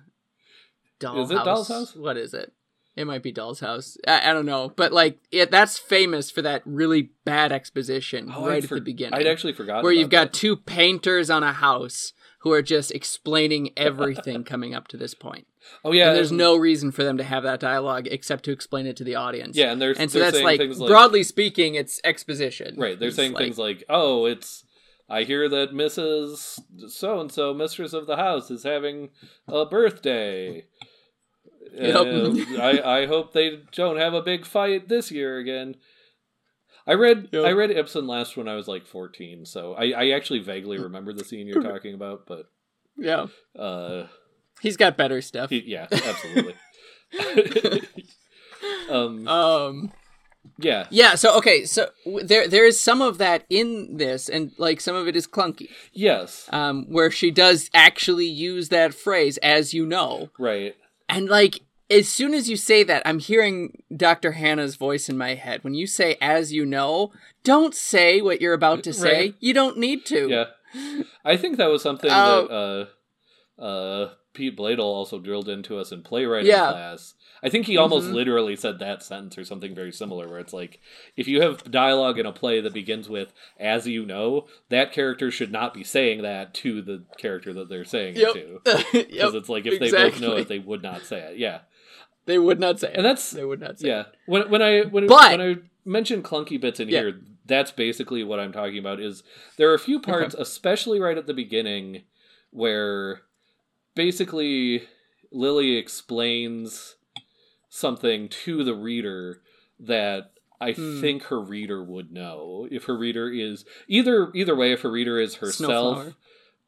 [0.98, 1.96] Doll's Is it Doll's House?
[1.96, 2.52] What is it?
[2.96, 3.96] It might be Doll's House.
[4.06, 8.46] I, I don't know, but like it, that's famous for that really bad exposition Oh,
[8.46, 10.38] right I'd at the beginning, i'd actually forgotten where you've got that.
[10.38, 15.46] two painters on a house who are just explaining everything coming up to this point.
[15.84, 18.86] oh yeah and there's no reason for them to have that dialogue except to explain
[18.86, 19.56] it to the audience.
[19.56, 22.74] Yeah, and they're and so they're that's saying like, things like broadly speaking, it's exposition.
[22.76, 22.98] right.
[22.98, 24.64] They're It's saying things like, "Oh, it's
[25.08, 26.60] I hear that Mrs.
[26.88, 29.10] So and So, mistress of the house, is having
[29.48, 30.64] a birthday.
[31.74, 31.96] Yep.
[31.96, 35.76] Uh, I I hope they don't have a big fight this year again."
[36.86, 37.44] I read Yep.
[37.44, 41.12] I read Ibsen last when I was like 14, so I, I actually vaguely remember
[41.12, 42.46] the scene you're talking about, but
[42.96, 44.06] yeah, uh,
[44.60, 45.50] he's got better stuff.
[45.50, 46.54] he- yeah, absolutely.
[48.90, 49.92] um, Um,
[50.58, 51.14] yeah, yeah.
[51.14, 51.90] So okay, so
[52.24, 55.68] there there is some of that in this, and like some of it is clunky.
[55.92, 60.74] yes, Um, where she does actually use that phrase, as you know, right.
[61.10, 64.32] And like as soon as you say that, I'm hearing Dr.
[64.32, 65.64] Hannah's voice in my head.
[65.64, 67.12] When you say "as you know,"
[67.44, 69.12] don't say what you're about to say.
[69.20, 69.34] Right.
[69.40, 70.28] You don't need to.
[70.28, 70.44] Yeah,
[71.24, 72.46] I think that was something Oh.
[72.46, 76.70] that uh, uh, Pete Bladel also drilled into us in playwriting Yeah.
[76.70, 77.14] class.
[77.42, 78.12] I think he almost Mhm.
[78.14, 80.78] literally said that sentence or something very similar, where it's like,
[81.16, 85.30] if you have dialogue in a play that begins with "as you know," that character
[85.30, 88.36] should not be saying that to the character that they're saying Yep.
[88.36, 89.34] it to, because yep.
[89.34, 91.38] it's like if they both know it, they would not say it.
[91.38, 91.60] Yeah,
[92.26, 92.96] They would not say it.
[92.96, 93.88] And that's they would not say.
[93.88, 94.04] yeah.
[94.26, 97.00] When when I when, But- when I mention clunky bits in Yeah.
[97.00, 99.00] here, that's basically what I'm talking about.
[99.00, 99.22] Is
[99.56, 102.02] there are a few parts, especially right at the beginning,
[102.50, 103.22] where
[103.94, 104.82] basically
[105.32, 106.96] Lily explains
[107.70, 109.40] something to the reader
[109.78, 111.00] that I Hmm.
[111.00, 115.18] think her reader would know if her reader is either either way if her reader
[115.18, 116.14] is herself Snowflower.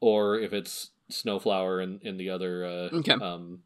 [0.00, 3.12] or if it's Snowflower and, and the other uh, Okay.
[3.12, 3.62] um,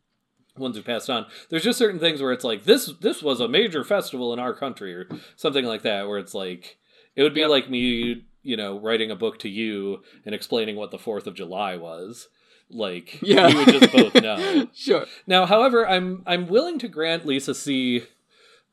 [0.56, 1.26] ones who passed on.
[1.48, 4.54] There's just certain things where it's like this this was a major festival in our
[4.54, 5.06] country or
[5.36, 6.78] something like that, where it's like
[7.14, 7.50] it would be Yep.
[7.50, 11.34] like me, you know, writing a book to you and explaining what the Fourth of
[11.34, 12.28] July was.
[12.70, 13.48] Like Yeah.
[13.48, 14.66] we would just both know.
[14.74, 15.06] Sure.
[15.26, 18.04] Now, however, I'm I'm willing to grant Lisa See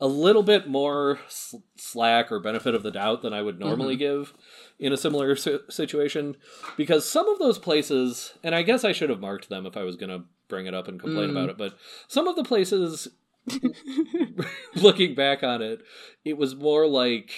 [0.01, 3.95] a little bit more s- slack or benefit of the doubt than I would normally
[3.95, 4.33] give
[4.79, 6.35] in a similar si- situation
[6.75, 9.83] because some of those places, and I guess I should have marked them if I
[9.83, 11.31] was going to bring it up and complain Mm.
[11.31, 11.77] about it, but
[12.09, 13.07] some of the places,
[14.75, 15.81] looking back on it,
[16.25, 17.31] it was more like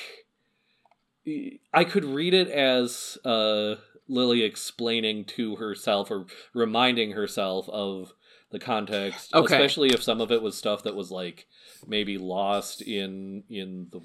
[1.74, 3.76] I could read it as uh,
[4.08, 8.14] Lily explaining to herself or reminding herself of
[8.51, 9.53] the context, Okay.
[9.56, 11.47] especially if some of it was stuff that was like
[11.88, 14.01] maybe lost in in the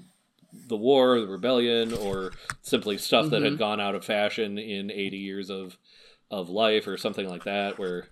[0.67, 2.31] the war, the rebellion, or
[2.61, 3.57] simply stuff that had Mhm.
[3.59, 5.77] gone out of fashion in 80 years of
[6.29, 8.07] of life or something like that where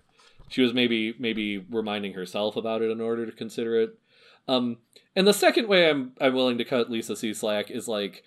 [0.48, 3.98] she was maybe maybe reminding herself about it in order to consider it
[4.46, 4.76] um
[5.16, 8.22] and the second way i'm i'm willing to cut lisa see slack is like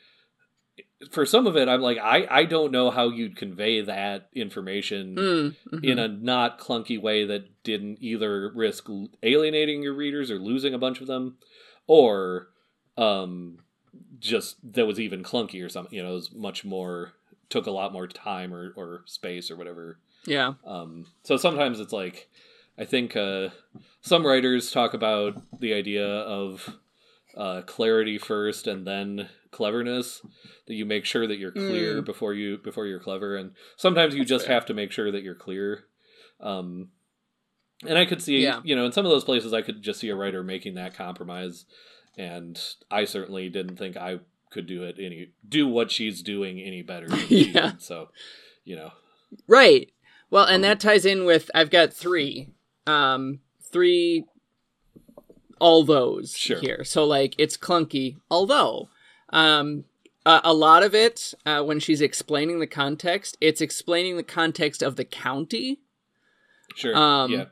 [1.11, 5.15] for some of it i'm like i i don't know how you'd convey that information
[5.15, 5.83] Mm, mhm.
[5.83, 8.87] in a not clunky way that didn't either risk
[9.21, 11.37] alienating your readers or losing a bunch of them
[11.87, 12.47] or
[12.97, 13.59] um
[14.19, 17.13] just that was even clunky or something you know it was much more
[17.49, 20.53] took a lot more time or, or space or whatever yeah.
[20.65, 22.29] um so sometimes it's like
[22.77, 23.49] i think uh
[24.01, 26.77] some writers talk about the idea of
[27.37, 30.21] uh clarity first and then cleverness
[30.67, 32.05] that you make sure that you're clear Mm.
[32.05, 34.55] before you before you're clever and sometimes you That's just fair.
[34.55, 35.85] have to make sure that you're clear
[36.41, 36.89] um
[37.87, 38.59] and i could see Yeah.
[38.63, 40.93] you know in some of those places i could just see a writer making that
[40.95, 41.65] compromise
[42.17, 42.59] and
[42.91, 44.19] i certainly didn't think i
[44.51, 47.71] could do it any do what she's doing any better than Yeah.
[47.71, 47.81] did.
[47.81, 48.09] so
[48.65, 48.91] you know
[49.47, 49.89] Right.
[50.29, 52.49] Well, and that ties in with I've got three,
[52.85, 53.39] um,
[53.71, 54.25] three,
[55.59, 56.59] all those Sure.
[56.59, 56.83] here.
[56.83, 58.89] So like it's clunky, although,
[59.33, 59.83] um,
[60.25, 64.81] a, a lot of it uh, when she's explaining the context, it's explaining the context
[64.81, 65.81] of the county,
[66.75, 67.45] sure Um, yeah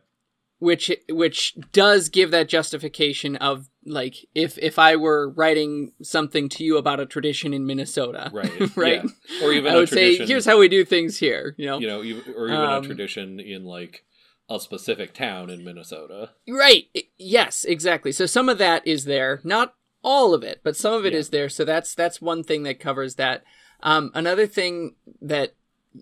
[0.62, 6.64] which which does give that justification of like if if I were writing something to
[6.64, 9.02] you about a tradition in Minnesota, right right?
[9.04, 9.44] yeah.
[9.44, 11.80] or even I would say here's how we do things here, you know.
[11.80, 12.00] you know
[12.38, 14.06] or even Um, a tradition in like
[14.52, 16.86] a specific town in minnesota Right.
[17.18, 18.12] Yes, exactly.
[18.12, 19.74] So some of that is there, not
[20.04, 21.32] all of it, but some of it is Yeah.
[21.40, 21.50] there.
[21.50, 23.44] So that's that's one thing that covers that.
[23.84, 25.56] Um, another thing that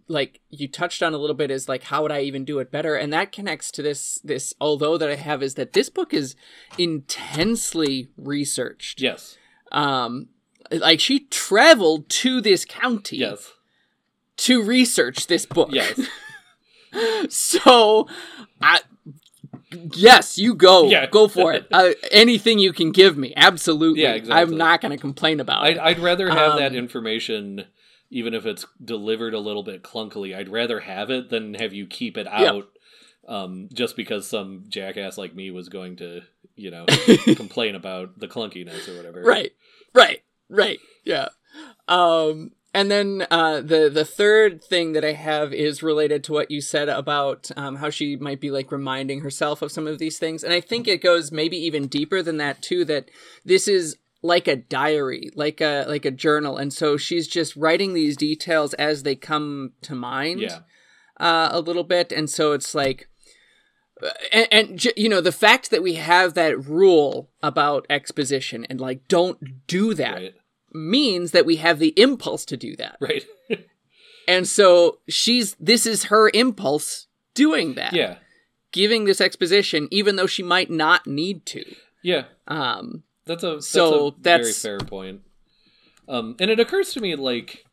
[0.07, 2.71] like you touched on a little bit is like how would I even do it
[2.71, 6.13] better, and that connects to this this although that I have is that this book
[6.13, 6.35] is
[6.77, 9.01] intensely researched.
[9.01, 9.37] yes
[9.71, 10.27] Um,
[10.71, 13.51] like she traveled to this county yes
[14.37, 15.69] to research this book.
[15.71, 15.99] yes
[17.29, 18.07] so
[18.61, 18.78] I
[19.71, 20.89] yes, you go.
[20.89, 21.05] Yeah.
[21.07, 21.67] Go for it.
[21.71, 23.33] Uh, anything you can give me.
[23.35, 24.01] Absolutely.
[24.03, 24.41] Yeah, exactly.
[24.41, 25.79] I'm not going to complain about I'd, it.
[25.79, 27.65] I'd rather have that Um, information
[28.11, 31.85] even if it's delivered a little bit clunkily i'd rather have it than have you
[31.85, 32.53] keep it Yeah.
[32.53, 32.67] out
[33.27, 36.21] um, just because some jackass like me was going to
[36.55, 36.87] you know
[37.35, 39.51] complain about the clunkiness or whatever Right.
[39.93, 40.23] Right.
[40.49, 40.79] Right.
[41.03, 41.27] Yeah.
[41.87, 46.51] Um and then uh, the the third thing that I have is related to what
[46.51, 50.19] you said about um, how she might be like reminding herself of some of these
[50.19, 52.85] things, and I think it goes maybe even deeper than that too.
[52.85, 53.09] That
[53.43, 57.93] this is like a diary, like a like a journal, and so she's just writing
[57.93, 60.41] these details as they come to mind.
[60.41, 60.59] yeah
[61.19, 63.09] uh, a little bit, and so it's like,
[64.01, 68.79] uh, and, and you know, the fact that we have that rule about exposition and
[68.79, 70.33] like don't do that right
[70.73, 73.25] means that we have the impulse to do that, right.
[74.27, 78.17] And so she's this is her impulse doing that, yeah.
[78.71, 81.63] Giving this exposition, even though she might not need to.
[82.03, 82.25] yeah.
[82.47, 85.21] Um, That's a that's So a that's- very fair point.
[86.07, 87.65] Um, and it occurs to me like,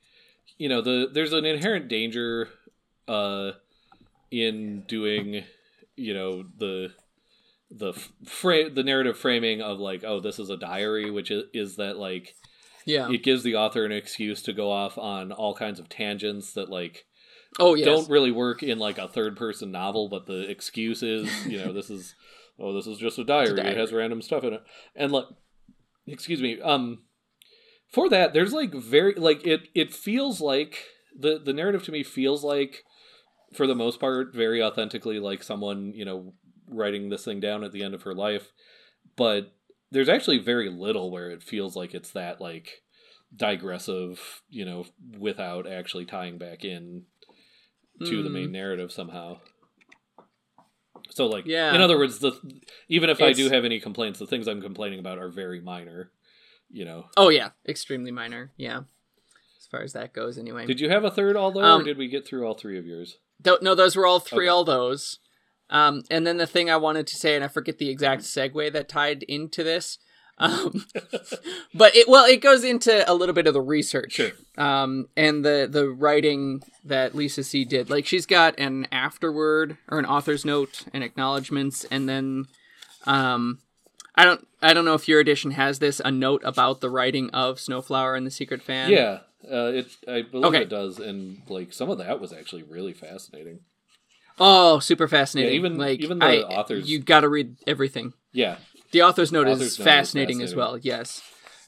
[0.57, 2.49] you know, the there's an inherent danger,
[3.09, 3.53] uh,
[4.31, 5.45] in doing,
[5.97, 6.93] you know, the
[7.71, 7.93] the
[8.25, 11.99] frame the narrative framing of like, oh, this is a diary, which is, is that
[11.99, 12.35] like
[12.87, 13.11] yeah.
[13.11, 16.71] it gives the author an excuse to go off on all kinds of tangents that
[16.71, 17.05] like
[17.59, 17.85] oh yes.
[17.85, 21.73] don't really work in like a third person novel, but the excuse is, you know,
[21.73, 22.15] this is
[22.59, 23.57] oh, this is just a diary.
[23.57, 23.71] diary.
[23.71, 24.63] It has random stuff in it,
[24.95, 25.27] and like,
[26.07, 27.03] excuse me, um,
[27.93, 29.69] for that, there's like very like it.
[29.75, 30.85] It feels like
[31.19, 32.85] the the narrative to me feels like,
[33.53, 36.35] for the most part, very authentically like someone you know
[36.69, 38.53] writing this thing down at the end of her life,
[39.17, 39.56] but
[39.91, 42.83] there's actually very little where it feels like it's that like
[43.35, 44.85] digressive, you know,
[45.19, 47.05] without actually tying back in
[48.05, 48.33] to the Mm.
[48.33, 49.39] main narrative somehow.
[51.11, 51.75] So like Yeah.
[51.75, 52.33] in other words, the
[52.89, 56.11] even if I do have any complaints, the things I'm complaining about are very minor.
[56.71, 57.09] You know.
[57.17, 58.53] Oh yeah, extremely minor.
[58.57, 58.83] Yeah,
[59.59, 60.67] as far as that goes, anyway.
[60.67, 62.87] Did you have a third although Um, or did we get through all three of
[62.87, 63.19] yours?
[63.63, 64.47] No, those were all three.
[64.47, 64.51] Okay.
[64.51, 65.21] All those.
[65.71, 68.73] Um, and then the thing I wanted to say, and I forget the exact segue
[68.73, 69.99] that tied into this.
[70.39, 70.85] Um,
[71.75, 74.13] but it well, it goes into a little bit of the research.
[74.13, 74.31] Sure.
[74.59, 77.89] Um, and the the writing that Lisa See did.
[77.91, 82.47] Like she's got an afterword or an author's note and acknowledgments, and then,
[83.07, 83.61] um,
[84.15, 87.31] I don't I don't know if your edition has this a note about the writing
[87.31, 88.91] of Snowflower and the Secret Fan.
[88.91, 89.21] yeah.
[89.51, 90.63] Uh, it I believe Okay.
[90.63, 93.61] it does and like some of that was actually really fascinating.
[94.39, 95.53] Oh, super fascinating.
[95.53, 98.13] Yeah, even- like even the I- authors- You got to read everything.
[98.33, 98.59] Yeah.
[98.93, 100.79] The author's note Author's is note is fascinating, as well.
[100.79, 101.23] Yes.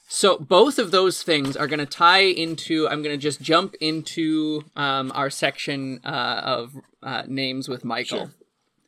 [0.07, 2.87] So both of those things are going to tie into.
[2.87, 8.17] I'm going to just jump into um, our section uh, of uh, names with Michael
[8.19, 8.31] Sure.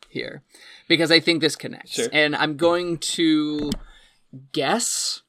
[0.10, 0.42] here
[0.88, 2.08] because I think this connects, Sure.
[2.12, 3.70] and I'm going to
[4.52, 5.22] guess,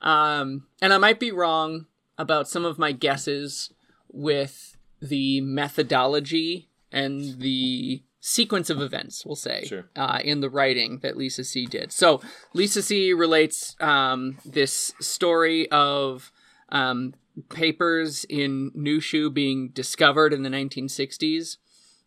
[0.00, 1.86] um, and I might be wrong
[2.18, 3.72] about some of my guesses
[4.12, 9.88] with the methodology and the sequence of events, we'll say, Sure.
[9.94, 11.92] uh, in the writing that Lisa See did.
[11.92, 12.20] So
[12.54, 16.32] Lisa See relates um, this story of
[16.70, 17.14] um,
[17.50, 21.58] papers in Nüshu being discovered in the 1960s,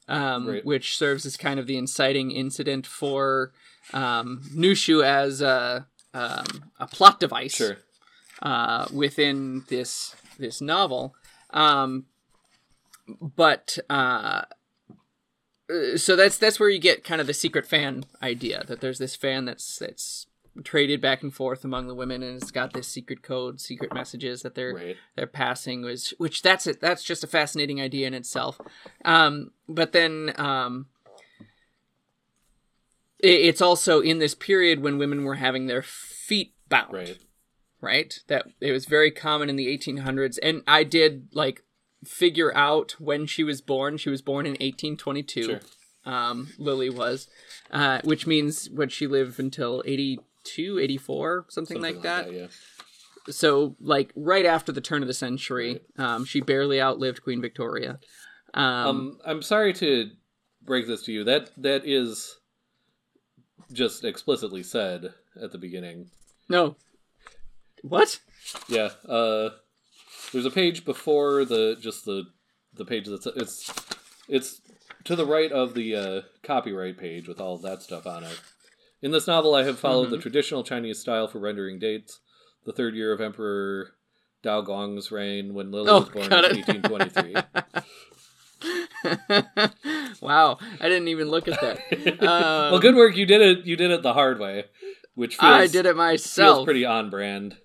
[0.10, 0.66] um, Right.
[0.66, 3.54] which serves as kind of the inciting incident for
[3.94, 7.78] um, Nüshu as a, um, a plot device Sure.
[8.42, 11.16] uh, within this this novel.
[11.52, 12.06] Um,
[13.22, 14.42] but uh,
[15.70, 18.98] uh, so that's that's where you get kind of the secret fan idea that there's
[19.00, 20.26] this fan that's that's
[20.64, 24.42] traded back and forth among the women and it's got this secret code secret messages
[24.42, 24.98] that they're Right.
[25.16, 28.60] they're passing was which that's it that's just a fascinating idea in itself
[29.06, 30.88] um but then um
[33.24, 37.18] i- it's also in this period when women were having their feet bound Right.
[37.82, 38.20] right?
[38.28, 41.64] That it was very common in the 1800s, and I did like
[42.06, 43.97] figure out when she was born.
[43.97, 45.43] She was born in 1822.
[45.43, 45.60] Sure.
[46.06, 47.28] Um, Lily was,
[47.72, 52.32] uh, which means would she live until 82, 84, something, like, that.
[52.34, 52.47] yeah.
[53.30, 58.00] So like right after the turn of the century, um, she barely outlived Queen Victoria.
[58.54, 60.10] Um, Um, I'm sorry to
[60.64, 61.24] break this to you.
[61.26, 62.38] That that is
[63.72, 66.10] just explicitly said at the beginning.
[66.47, 66.76] no,
[67.84, 68.20] what?
[68.68, 68.89] Yeah.
[69.08, 69.50] Uh,
[70.32, 72.26] there's a page before the just the
[72.74, 73.72] the page that's it's
[74.28, 74.62] it's
[75.06, 78.40] to the right of the uh, copyright page with all that stuff on it.
[79.02, 82.20] In this novel, I have followed the traditional Chinese style for rendering dates.
[82.66, 83.94] The third year of Emperor
[84.44, 87.36] Daoguang's reign, when Lily Oh, was born in 1823.
[90.22, 91.80] wow, I didn't even look at that.
[92.20, 93.16] Um, well, good work.
[93.16, 93.66] You did it.
[93.66, 94.66] You did it the hard way,
[95.16, 96.66] which feels, I did it feels myself.
[96.66, 97.56] pretty on brand,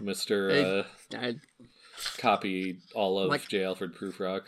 [0.00, 0.50] Mister.
[0.50, 1.36] Uh, I,
[2.22, 3.64] copy all of Like- J.
[3.64, 4.42] Alfred Prufrock.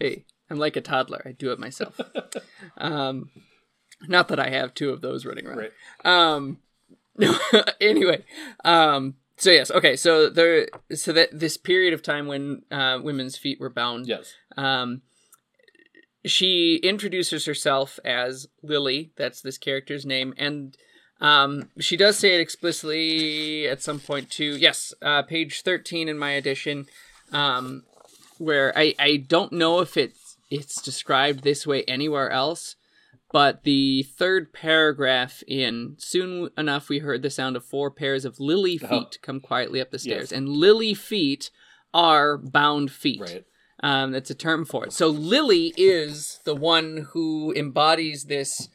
[0.00, 1.22] hey, I'm like a toddler.
[1.24, 1.98] I do it myself.
[2.78, 3.30] um,
[4.08, 5.58] not that I have two of those running around.
[5.58, 5.72] Right.
[6.04, 6.58] Um,
[7.80, 8.24] anyway,
[8.64, 9.96] um, so yes, okay.
[9.96, 14.34] So there, so that this period of time when uh, women's feet were bound, Yes.
[14.56, 15.02] um,
[16.24, 19.12] she introduces herself as Lily.
[19.16, 20.76] That's this character's name, and
[21.22, 24.56] um, she does say it explicitly at some point too.
[24.58, 26.86] Yes, uh, page thirteen in my edition,
[27.32, 27.84] um,
[28.38, 32.76] where I I don't know if it's it's described this way anywhere else,
[33.32, 38.38] but the third paragraph in soon enough we heard the sound of four pairs of
[38.38, 39.22] lily feet Oh.
[39.22, 40.32] come quietly up the stairs, Yes.
[40.32, 41.50] and lily feet
[41.94, 43.20] are bound feet.
[43.20, 43.44] Right.
[43.84, 44.92] Um, that's a term for it.
[44.92, 48.68] So Lily is the one who embodies this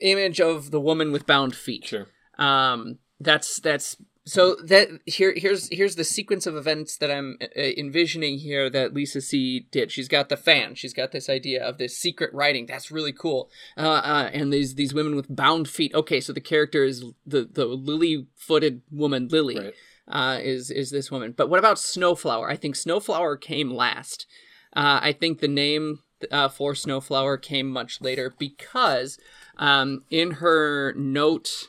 [0.00, 1.86] image of the woman with bound feet.
[1.86, 2.06] Sure.
[2.38, 7.60] Um, that's that's so that here here's here's the sequence of events that I'm uh,
[7.60, 9.92] envisioning here that Lisa See did.
[9.92, 10.74] She's got the fan.
[10.74, 12.66] She's got this idea of this secret writing.
[12.66, 13.48] That's really cool.
[13.76, 15.94] Uh, uh, and these these women with bound feet.
[15.94, 19.74] Okay, so the character is the the lily footed woman Lily Right.
[20.08, 21.32] uh, is is this woman.
[21.36, 22.50] But what about Snowflower?
[22.50, 24.26] I think Snowflower came last.
[24.74, 29.18] Uh, I think the name uh, for Snowflower came much later because
[29.56, 31.68] um, in her note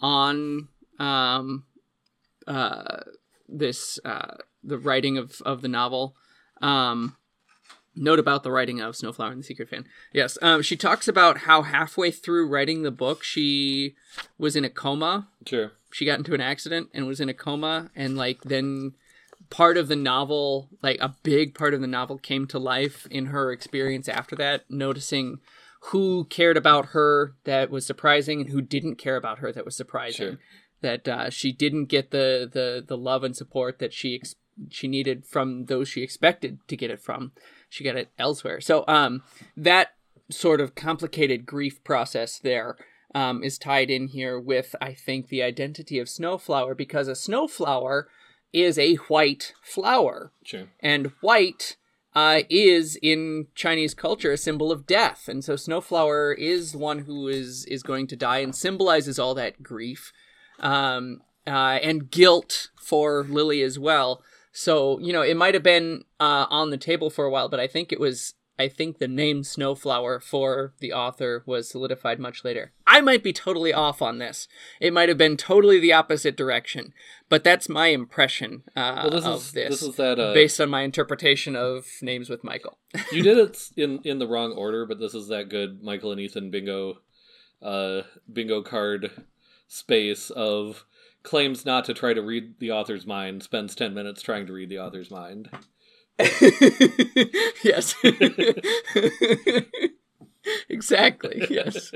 [0.00, 0.68] on
[0.98, 1.64] um,
[2.46, 3.00] uh,
[3.48, 6.14] this uh, the writing of, of the novel.
[6.60, 7.16] Um,
[7.94, 9.86] note about the writing of Snowflower and the Secret Fan.
[10.12, 13.94] Yes, um, she talks about how halfway through writing the book, she
[14.38, 15.28] was in a coma.
[15.46, 15.72] Sure.
[15.92, 18.92] She got into an accident and was in a coma, and like then
[19.50, 23.26] part of the novel, like a big part of the novel, came to life in
[23.26, 25.38] her experience after that, noticing
[25.90, 29.76] who cared about her that was surprising and who didn't care about her that was
[29.76, 30.30] surprising.
[30.32, 30.38] Sure.
[30.82, 34.34] That uh, she didn't get the, the the love and support that she ex-
[34.70, 37.32] she needed from those she expected to get it from.
[37.68, 38.60] She got it elsewhere.
[38.60, 39.22] So um,
[39.56, 39.94] that
[40.30, 42.76] sort of complicated grief process there
[43.14, 48.08] um, is tied in here with I think the identity of Snowflower because a snowflower
[48.52, 50.68] is a white flower Sure.
[50.80, 51.76] and white
[52.16, 57.28] uh, is in Chinese culture a symbol of death, and so Snowflower is one who
[57.28, 60.14] is is going to die and symbolizes all that grief,
[60.58, 64.22] um, uh, and guilt for Lily as well.
[64.50, 67.60] So you know it might have been uh, on the table for a while, but
[67.60, 68.32] I think it was.
[68.58, 72.72] I think the name Snowflower for the author was solidified much later.
[72.86, 74.48] I might be totally off on this.
[74.80, 76.94] It might have been totally the opposite direction,
[77.28, 80.60] but that's my impression uh, Well, this of is this this is that uh, based
[80.60, 82.78] on my interpretation of names with Michael.
[83.12, 86.20] you did it in in the wrong order, but this is that good Michael and
[86.20, 86.98] Ethan bingo,
[87.60, 88.02] uh,
[88.32, 89.10] bingo card
[89.68, 90.86] space of
[91.22, 94.70] claims not to try to read the author's mind, spends ten minutes trying to read
[94.70, 95.50] the author's mind.
[97.64, 97.94] yes.
[100.68, 101.46] exactly.
[101.50, 101.92] Yes.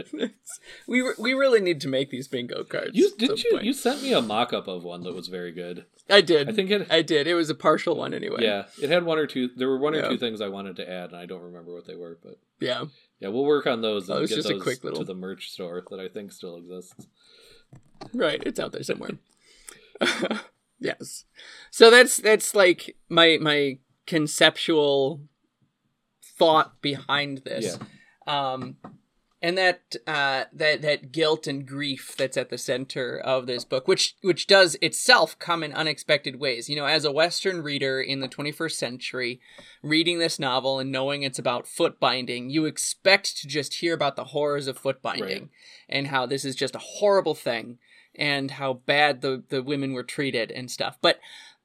[0.86, 2.90] we re- we really need to make these bingo cards.
[2.94, 3.50] You didn't you?
[3.52, 3.64] point.
[3.64, 5.86] You sent me a mock up of one that was very good.
[6.08, 6.48] I did.
[6.48, 6.86] I think it.
[6.90, 7.26] I did.
[7.26, 8.42] It was a partial one anyway.
[8.42, 9.50] Yeah, it had one or two.
[9.56, 10.08] There were one or Yeah.
[10.08, 12.18] two things I wanted to add, and I don't remember what they were.
[12.22, 12.86] But Yeah.
[13.20, 15.04] yeah, we'll work on those Oh, and it's get just a those quick little- to
[15.04, 17.06] the merch store that I think still exists.
[18.12, 18.42] Right.
[18.44, 19.12] It's out there somewhere.
[20.80, 21.24] yes.
[21.70, 23.78] So that's that's like my my
[24.10, 25.20] conceptual
[26.22, 27.78] thought behind this.
[28.26, 28.76] Um
[29.42, 33.88] and that uh that that guilt and grief that's at the center of this book
[33.88, 36.68] which which does itself come in unexpected ways.
[36.68, 39.40] You know, as a western reader in the 21st century,
[39.82, 44.16] reading this novel and knowing it's about foot binding, you expect to just hear about
[44.16, 45.48] the horrors of foot binding Right.
[45.88, 47.78] and how this is just a horrible thing
[48.16, 50.98] and how bad the, the women were treated and stuff.
[51.00, 51.20] But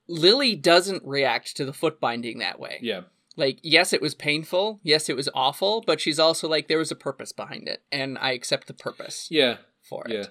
[0.08, 2.78] Lily doesn't react to the foot binding that way.
[2.80, 3.02] Yeah,
[3.36, 4.80] Like, yes, it was painful.
[4.82, 5.82] Yes, it was awful.
[5.86, 7.82] But she's also like, there was a purpose behind it.
[7.90, 10.12] And I accept the purpose yeah, for it.
[10.12, 10.26] yeah.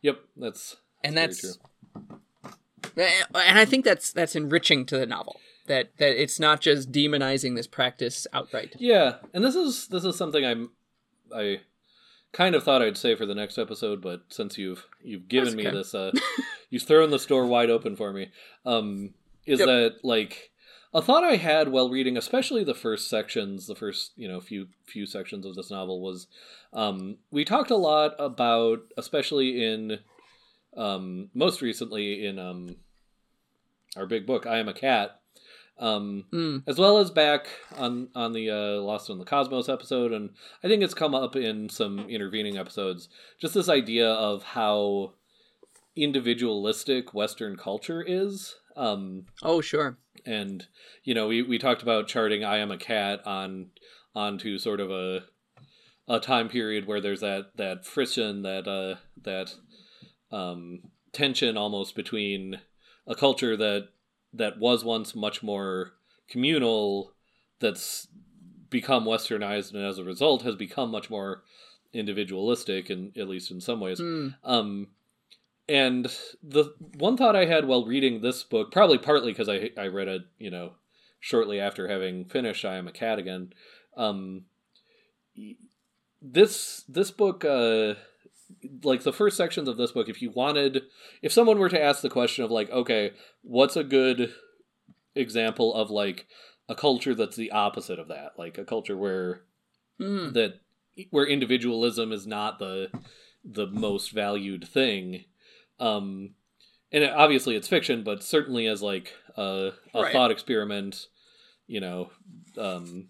[0.00, 1.58] Yep, that's And that's,
[2.96, 5.40] and I think that's, that's enriching to the novel.
[5.66, 8.74] That, that it's not just demonizing this practice outright.
[8.78, 10.70] Yeah, and this is this is something I'm
[11.30, 11.60] I
[12.32, 15.56] kind of thought I'd say for the next episode, but since you've you've given That's
[15.56, 15.76] me okay.
[15.76, 16.12] this, uh,
[16.70, 18.30] you've thrown the store wide open for me.
[18.66, 19.14] Um,
[19.46, 19.66] is Yep.
[19.66, 20.50] that like
[20.94, 24.68] a thought I had while reading, especially the first sections, the first you know few
[24.86, 26.26] few sections of this novel was,
[26.72, 29.98] um, we talked a lot about, especially in,
[30.76, 32.76] um, most recently in um,
[33.96, 35.20] our big book, I Am a Cat.
[35.80, 37.46] Um, Mm, as well as back
[37.76, 40.30] on on the uh, Lost in the Cosmos episode, and
[40.64, 43.08] I think it's come up in some intervening episodes.
[43.38, 45.12] Just this idea of how
[46.02, 49.98] individualistic Western culture is, um, oh, sure.
[50.24, 50.66] and
[51.04, 53.70] you know, we we talked about charting "I Am a Cat" on
[54.14, 55.24] onto sort of a
[56.08, 59.54] a time period where there's that that friction, that uh, that
[60.30, 60.80] um,
[61.12, 62.60] tension almost between
[63.06, 63.88] a culture that
[64.32, 65.92] that was once much more
[66.28, 67.12] communal
[67.60, 68.06] that's
[68.70, 71.42] become westernized and as a result has become much more
[71.92, 74.88] individualistic and at least in some ways Mm, um
[75.68, 79.86] and the one thought i had while reading this book probably partly because i i
[79.86, 80.72] read it you know
[81.20, 83.52] shortly after having finished i am a cat again
[83.96, 84.42] um
[86.22, 87.94] this this book uh
[88.82, 90.82] like the first sections of this book if you wanted
[91.22, 93.12] if someone were to ask the question of like okay
[93.42, 94.32] what's a good
[95.14, 96.26] example of like
[96.68, 98.32] a culture that's the opposite of that?
[98.38, 99.42] Like a culture where
[100.00, 100.60] mm, that
[101.10, 102.90] where individualism is not the
[103.44, 105.24] the most valued thing
[105.80, 106.30] um
[106.92, 110.12] and it, obviously it's fiction but certainly as like a, a Right.
[110.12, 111.06] thought experiment
[111.66, 112.10] you know
[112.56, 113.08] um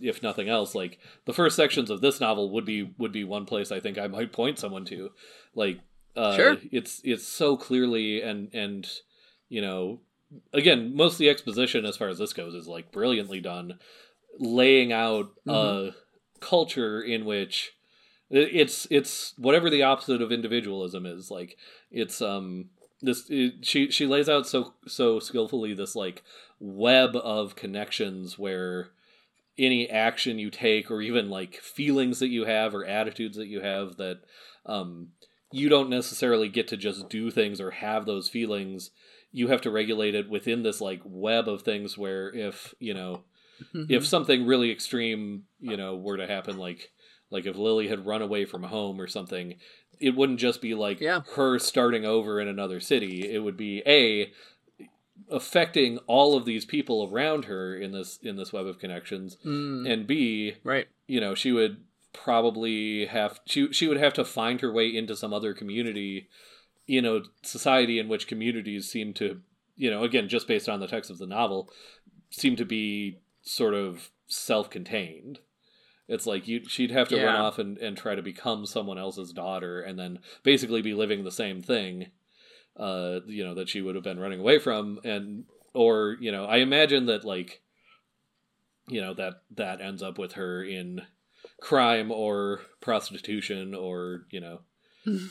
[0.00, 3.44] if nothing else like the first sections of this novel would be would be one
[3.46, 5.10] place i think i might point someone to
[5.54, 5.78] like
[6.16, 6.56] uh Sure.
[6.72, 8.90] it's it's so clearly and and
[9.48, 10.00] you know
[10.52, 13.78] again most of the exposition as far as this goes is like brilliantly done
[14.38, 15.94] laying out a Mhm.
[16.40, 17.72] culture in which
[18.30, 21.56] it's it's whatever the opposite of individualism is like
[21.90, 22.66] it's um
[23.00, 26.22] this it, she she lays out so so skillfully this like
[26.60, 28.88] web of connections where
[29.56, 33.60] any action you take or even like feelings that you have or attitudes that you
[33.60, 34.20] have that
[34.66, 35.08] um
[35.50, 38.90] you don't necessarily get to just do things or have those feelings.
[39.32, 43.22] You have to regulate it within this like web of things where if you know
[43.74, 46.90] if something really extreme you know were to happen like
[47.30, 49.54] like if lily had run away from home or something
[50.00, 51.20] it wouldn't just be like Yeah.
[51.34, 54.32] her starting over in another city it would be a
[55.30, 59.90] affecting all of these people around her in this in this web of connections Mm,
[59.90, 60.86] and b right.
[61.06, 61.78] you know she would
[62.12, 66.28] probably have she she would have to find her way into some other community
[66.86, 69.40] you know society in which communities seem to
[69.76, 71.68] you know again just based on the text of the novel
[72.30, 75.40] seem to be sort of self-contained
[76.08, 79.32] it's like you she'd have to run off and, and try to become someone else's
[79.32, 82.06] daughter and then basically be living the same thing
[82.76, 85.44] uh you know that she would have been running away from and
[85.74, 87.60] or you know i imagine that like
[88.88, 91.02] you know that that ends up with her in
[91.60, 94.60] crime or prostitution or you know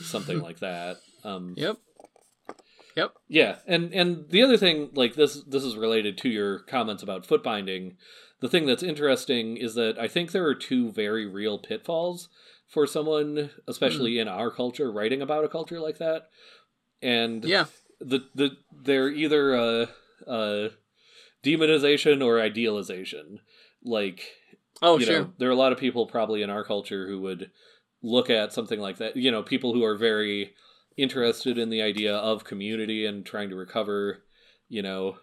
[0.02, 1.78] something like that um Yep.
[2.98, 3.14] Yep.
[3.28, 7.28] yeah, and and the other thing, like this, this is related to your comments about
[7.28, 7.96] foot binding.
[8.40, 12.28] The thing that's interesting is that I think there are two very real pitfalls
[12.68, 14.22] for someone, especially hmm.
[14.22, 16.30] in our culture, writing about a culture like that.
[17.02, 17.66] And Yeah.
[18.00, 19.90] the the they're either a,
[20.26, 20.70] a
[21.44, 23.40] demonization or idealization.
[23.84, 24.24] Like
[24.82, 25.20] Oh, you sure.
[25.20, 27.52] know, there are a lot of people probably in our culture who would
[28.04, 29.16] look at something like that.
[29.16, 30.54] You know, people who are very
[30.98, 34.24] interested in the idea of community and trying to recover,
[34.68, 35.18] you know,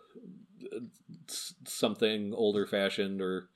[1.65, 3.49] something older fashioned or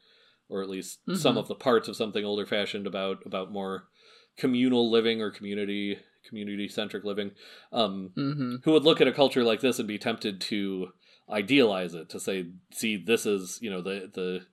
[0.51, 1.39] or at least some Mhm.
[1.41, 3.89] of the parts of something older fashioned about about more
[4.37, 7.31] communal living or community community centric living
[7.73, 10.89] um hmm who would look at a culture like this and be tempted to
[11.31, 14.47] idealize it to say see this is you know the the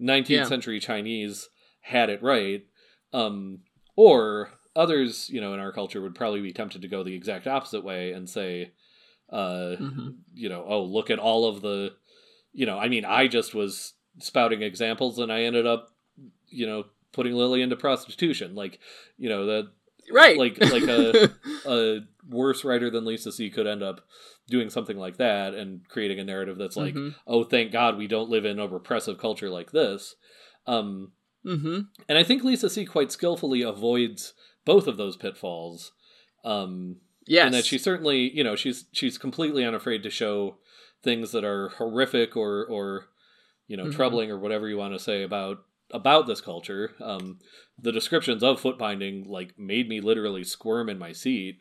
[0.00, 0.44] 19th Yeah.
[0.44, 1.48] century chinese
[1.80, 2.66] had it right
[3.12, 3.60] um
[3.96, 7.46] or others you know in our culture would probably be tempted to go the exact
[7.46, 8.70] opposite way and say
[9.30, 10.14] uh Mhm.
[10.34, 11.92] you know oh look at all of the
[12.52, 15.90] you know i mean i just was spouting examples and i ended up
[16.48, 18.78] you know putting lily into prostitution like
[19.18, 19.70] you know that
[20.10, 20.38] Right.
[20.38, 21.30] like- like a-
[21.66, 22.00] a
[22.30, 24.06] worse writer than Lisa See could end up
[24.48, 27.14] doing something like that and creating a narrative that's like, Mhm.
[27.26, 30.16] oh, thank God we don't live in a repressive culture like this.
[30.66, 31.12] Um,
[31.44, 31.88] Mhm.
[32.08, 34.32] and I think Lisa See quite skillfully avoids
[34.68, 35.92] both of those pitfalls.
[36.44, 36.96] Um,
[37.26, 37.44] Yes.
[37.46, 40.56] and that she certainly, you know, she's she's completely unafraid to show
[41.02, 43.08] things that are horrific or or
[43.66, 43.94] you know Mhm.
[43.94, 45.58] troubling or whatever you want to say about
[45.90, 46.94] about this culture.
[47.00, 47.38] Um,
[47.78, 51.60] the descriptions of foot binding like made me literally squirm in my seat.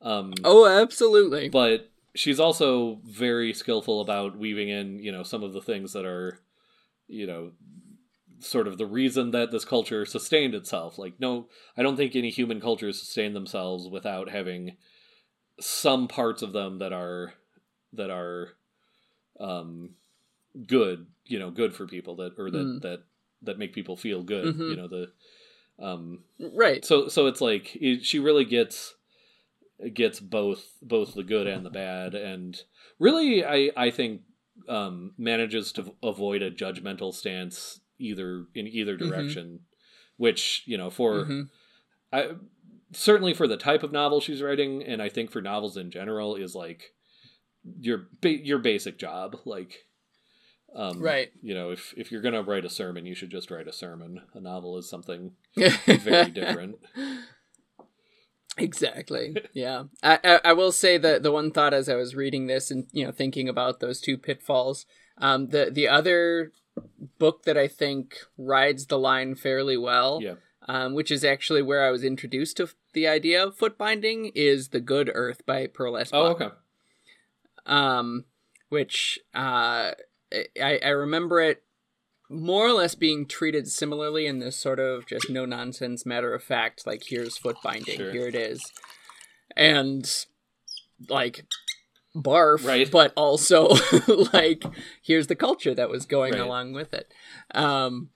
[0.00, 1.48] Um, Oh, absolutely.
[1.48, 6.04] but she's also very skillful about weaving in, you know, some of the things that
[6.04, 6.40] are,
[7.08, 7.52] you know,
[8.44, 10.98] sort of the reason that this culture sustained itself.
[10.98, 14.76] Like, no, I don't think any human cultures sustain themselves without having
[15.60, 17.34] some parts of them that are
[17.92, 18.50] that are
[19.40, 19.90] um
[20.66, 22.82] good, you know, good for people that or that Mm.
[22.82, 23.00] that
[23.42, 24.68] that make people feel good, Mhm.
[24.70, 25.12] you know, the
[25.78, 26.84] um right.
[26.84, 28.94] so so it's like it, she really gets
[29.92, 32.62] gets both both the good and the bad and
[33.00, 34.22] really i i think
[34.68, 39.08] um manages to avoid a judgmental stance either in either Mhm.
[39.08, 39.60] direction
[40.16, 41.48] which you know for Mhm.
[42.12, 42.30] i
[42.92, 46.36] certainly for the type of novel she's writing and i think for novels in general
[46.36, 46.92] is like
[47.80, 49.86] your ba- your basic job like
[50.74, 51.32] um Right.
[51.42, 54.20] you know if if you're gonna write a sermon you should just write a sermon
[54.34, 56.76] a novel is something very different.
[58.56, 59.36] Exactly.
[59.52, 59.84] Yeah.
[60.02, 62.86] I, I I will say that the one thought as I was reading this and
[62.92, 64.86] you know thinking about those two pitfalls,
[65.18, 66.52] um, the the other
[67.18, 70.34] book that I think rides the line fairly well, Yeah.
[70.68, 74.68] um, which is actually where I was introduced to the idea of foot binding, is
[74.68, 76.10] The Good Earth by Pearl S.
[76.12, 76.48] Oh, okay.
[77.66, 78.24] um,
[78.68, 79.92] which uh,
[80.60, 81.62] I, I remember it
[82.28, 86.42] more or less being treated similarly in this sort of just no nonsense matter of
[86.42, 88.10] fact like here's foot binding Sure.
[88.10, 88.72] here it is
[89.56, 90.24] and
[91.08, 91.44] like
[92.14, 92.90] barf Right.
[92.90, 93.68] but also
[94.32, 94.64] like
[95.02, 96.40] here's the culture that was going Right.
[96.42, 97.12] along with it
[97.54, 98.10] um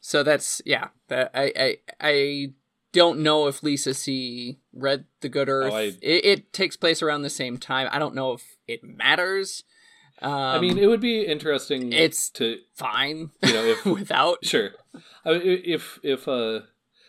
[0.00, 2.52] so that's yeah that i i i
[2.92, 7.00] don't know if lisa see read the good earth Oh, I- it, it takes place
[7.02, 9.62] around the same time i don't know if it matters
[10.22, 11.92] Um, I mean, it would be interesting.
[11.92, 14.44] it's- to fine you know if without.
[14.44, 14.70] Sure.
[15.24, 16.60] I mean, if if uh,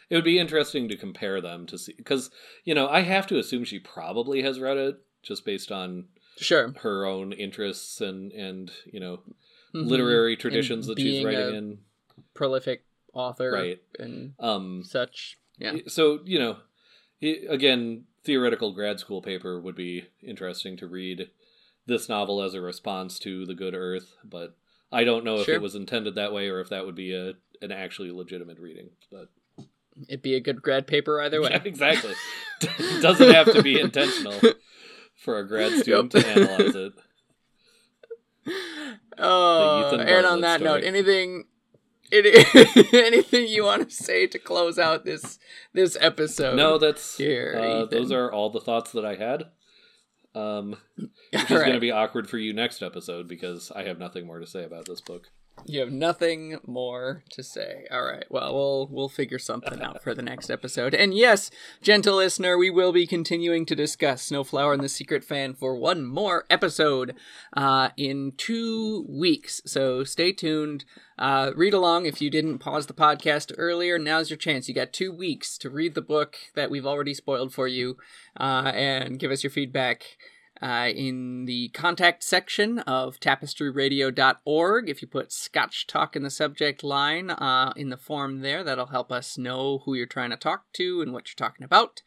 [0.10, 2.30] it would be interesting to compare them to see because
[2.64, 6.06] you know I have to assume she probably has read it just based on
[6.38, 6.74] Sure.
[6.82, 9.22] her own interests and and you know
[9.74, 9.88] Mhm.
[9.88, 11.78] literary traditions And that she's writing in.
[12.34, 12.84] Prolific
[13.14, 13.82] author Right.
[14.00, 14.84] and Um.
[14.84, 15.38] such.
[15.58, 15.78] Yeah.
[15.88, 16.58] So you know,
[17.50, 21.30] again, theoretical grad school paper would be interesting to read
[21.86, 24.58] this novel as a response to The Good Earth, but
[24.92, 27.34] I don't know if it was intended that way or if that would be a
[27.62, 28.90] an actually legitimate reading.
[29.12, 29.30] But
[30.10, 31.50] It'd be a good grad paper either way.
[31.52, 32.14] Yeah, exactly.
[33.02, 34.40] doesn't have to be intentional
[35.26, 36.24] for a grad student Yep.
[36.24, 36.94] to analyze it.
[39.18, 41.46] Oh, and on that note, anything,
[42.12, 42.32] any,
[42.94, 45.40] anything you want to say to close out this
[45.72, 46.58] this episode?
[46.58, 49.46] No, that's Here, uh, those are all the thoughts that I had.
[50.36, 54.00] Um, which All is going to be awkward for you next episode because I have
[54.00, 55.30] nothing more to say about this book.
[55.68, 57.86] You have nothing more to say.
[57.90, 58.26] All right.
[58.30, 60.94] Well, we'll we'll figure something out for the next episode.
[60.94, 61.50] And yes,
[61.82, 66.06] gentle listener, we will be continuing to discuss Snowflower and the Secret Fan for one
[66.06, 67.16] more episode
[67.58, 69.62] uh, in two weeks.
[69.66, 70.86] So stay tuned.
[71.18, 73.98] Uh, read along if you didn't pause the podcast earlier.
[73.98, 74.68] Now's your chance.
[74.68, 77.98] You got two weeks to read the book that we've already spoiled for you,
[78.40, 80.18] uh, and give us your feedback
[80.62, 84.90] uh, in the contact section of tapestryradio.org.
[84.90, 88.88] If you put Scotch Talk in the subject line uh, in the form there, that'll
[88.88, 92.02] help us know who you're trying to talk to and what you're talking about.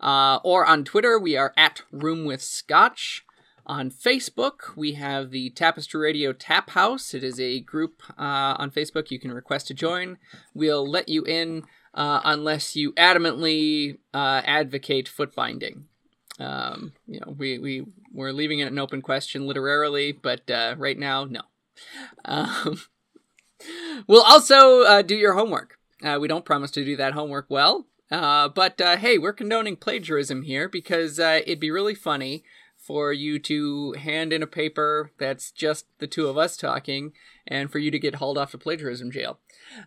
[0.00, 3.24] Uh, or on Twitter, we are at Room with Scotch.
[3.64, 7.14] On Facebook, we have the Tapestry Radio Tap House.
[7.14, 10.18] It is a group uh, on Facebook you can request to join.
[10.52, 11.62] We'll let you in
[11.94, 15.84] uh, unless you adamantly uh, advocate foot binding.
[16.38, 20.98] Um, you know, we we we're leaving it an open question literarily, but uh, right
[20.98, 21.42] now, no.
[22.24, 22.80] Um,
[24.06, 25.78] we'll also uh, do your homework.
[26.02, 29.76] Uh, we don't promise to do that homework well, uh, but uh, hey, we're condoning
[29.76, 32.44] plagiarism here because uh, it'd be really funny
[32.76, 37.12] for you to hand in a paper that's just the two of us talking,
[37.46, 39.38] and for you to get hauled off to plagiarism jail.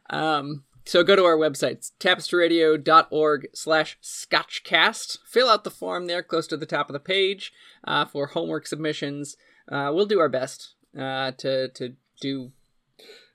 [0.09, 5.17] Um, so go to our website, tapestryradio.org slash scotchcast.
[5.25, 7.51] Fill out the form there close to the top of the page
[7.83, 9.35] uh, for homework submissions.
[9.71, 12.51] Uh, we'll do our best uh, to, to do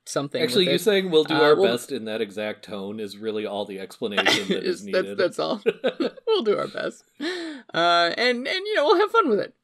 [0.05, 0.43] something.
[0.43, 3.47] Actually, you saying we'll do Uh, our we'll- best in that exact tone is really
[3.47, 5.17] all the explanation that is needed.
[5.17, 5.61] That's, that's all.
[6.27, 9.55] we'll do our best, uh, and and you know we'll have fun with it.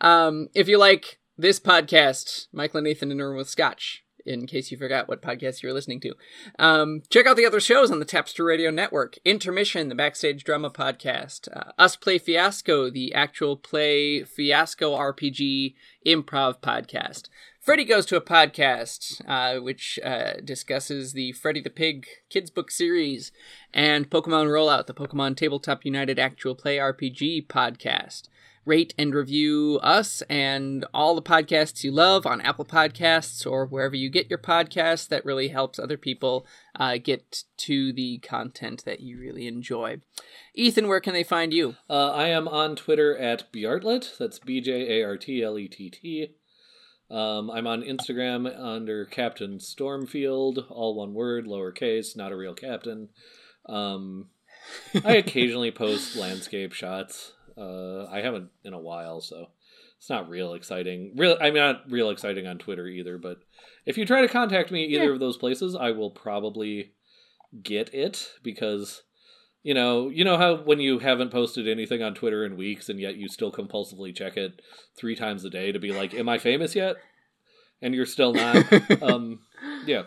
[0.00, 4.03] Um, if you like this podcast, Michael and Nathan in a room with Scotch.
[4.26, 6.14] In case you forgot what podcast you were listening to,
[6.58, 9.18] um, check out the other shows on the Tapestry Radio Network.
[9.24, 11.48] Intermission, the Backstage Drama Podcast.
[11.54, 15.74] Uh, Us Play Fiasco, the actual play Fiasco RPG
[16.06, 17.28] improv podcast.
[17.64, 22.70] Freddy Goes to a Podcast, uh, which uh, discusses the Freddy the Pig kids book
[22.70, 23.32] series,
[23.72, 28.28] and Pokemon Rollout, the Pokemon Tabletop United actual play RPG podcast.
[28.66, 33.96] Rate and review us and all the podcasts you love on Apple Podcasts or wherever
[33.96, 35.08] you get your podcasts.
[35.08, 36.46] That really helps other people
[36.78, 40.02] uh, get to the content that you really enjoy.
[40.54, 41.76] Ethan, where can they find you?
[41.88, 44.18] Uh, I am on Twitter at Bjartlett.
[44.18, 46.34] That's B J A R T L E T T.
[47.14, 53.08] Um, I'm on Instagram under Captain Stormfield, all one word, lowercase, not a real captain.
[53.66, 54.30] Um,
[55.04, 57.32] I occasionally post landscape shots.
[57.56, 59.50] Uh, I haven't in a while, so
[59.96, 61.12] it's not real exciting.
[61.14, 63.16] Real, I'm not real exciting on Twitter either.
[63.16, 63.38] But
[63.86, 65.12] if you try to contact me either Yeah.
[65.12, 66.94] of those places, I will probably
[67.62, 69.02] get it because
[69.64, 73.00] you know, you know how when you haven't posted anything on Twitter in weeks and
[73.00, 74.62] yet you still compulsively check it
[74.96, 76.96] three times a day to be like, "Am I famous yet?"
[77.82, 78.64] And you're still not.
[79.02, 79.40] um,
[79.86, 80.02] yeah.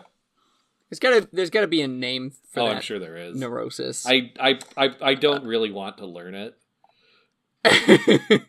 [0.88, 3.36] There's gotta there's gotta be a name for Oh, that I'm sure there is.
[3.36, 4.06] neurosis.
[4.06, 6.54] I, I, I, I don't really want to learn it.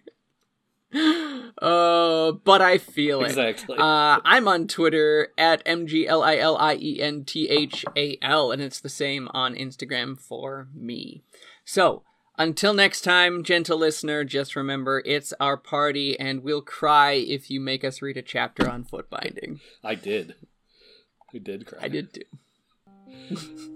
[0.94, 3.28] uh, but I feel it.
[3.28, 3.78] Exactly.
[3.78, 11.24] Uh, I'm on Twitter at MGLILIENTHAL, and it's the same on Instagram for me.
[11.64, 12.03] So,
[12.38, 17.60] until next time, gentle listener, just remember it's our party, and we'll cry if you
[17.60, 19.60] make us read a chapter on foot binding.
[19.84, 20.36] I did.
[21.34, 21.80] I did cry.
[21.84, 22.24] I did too.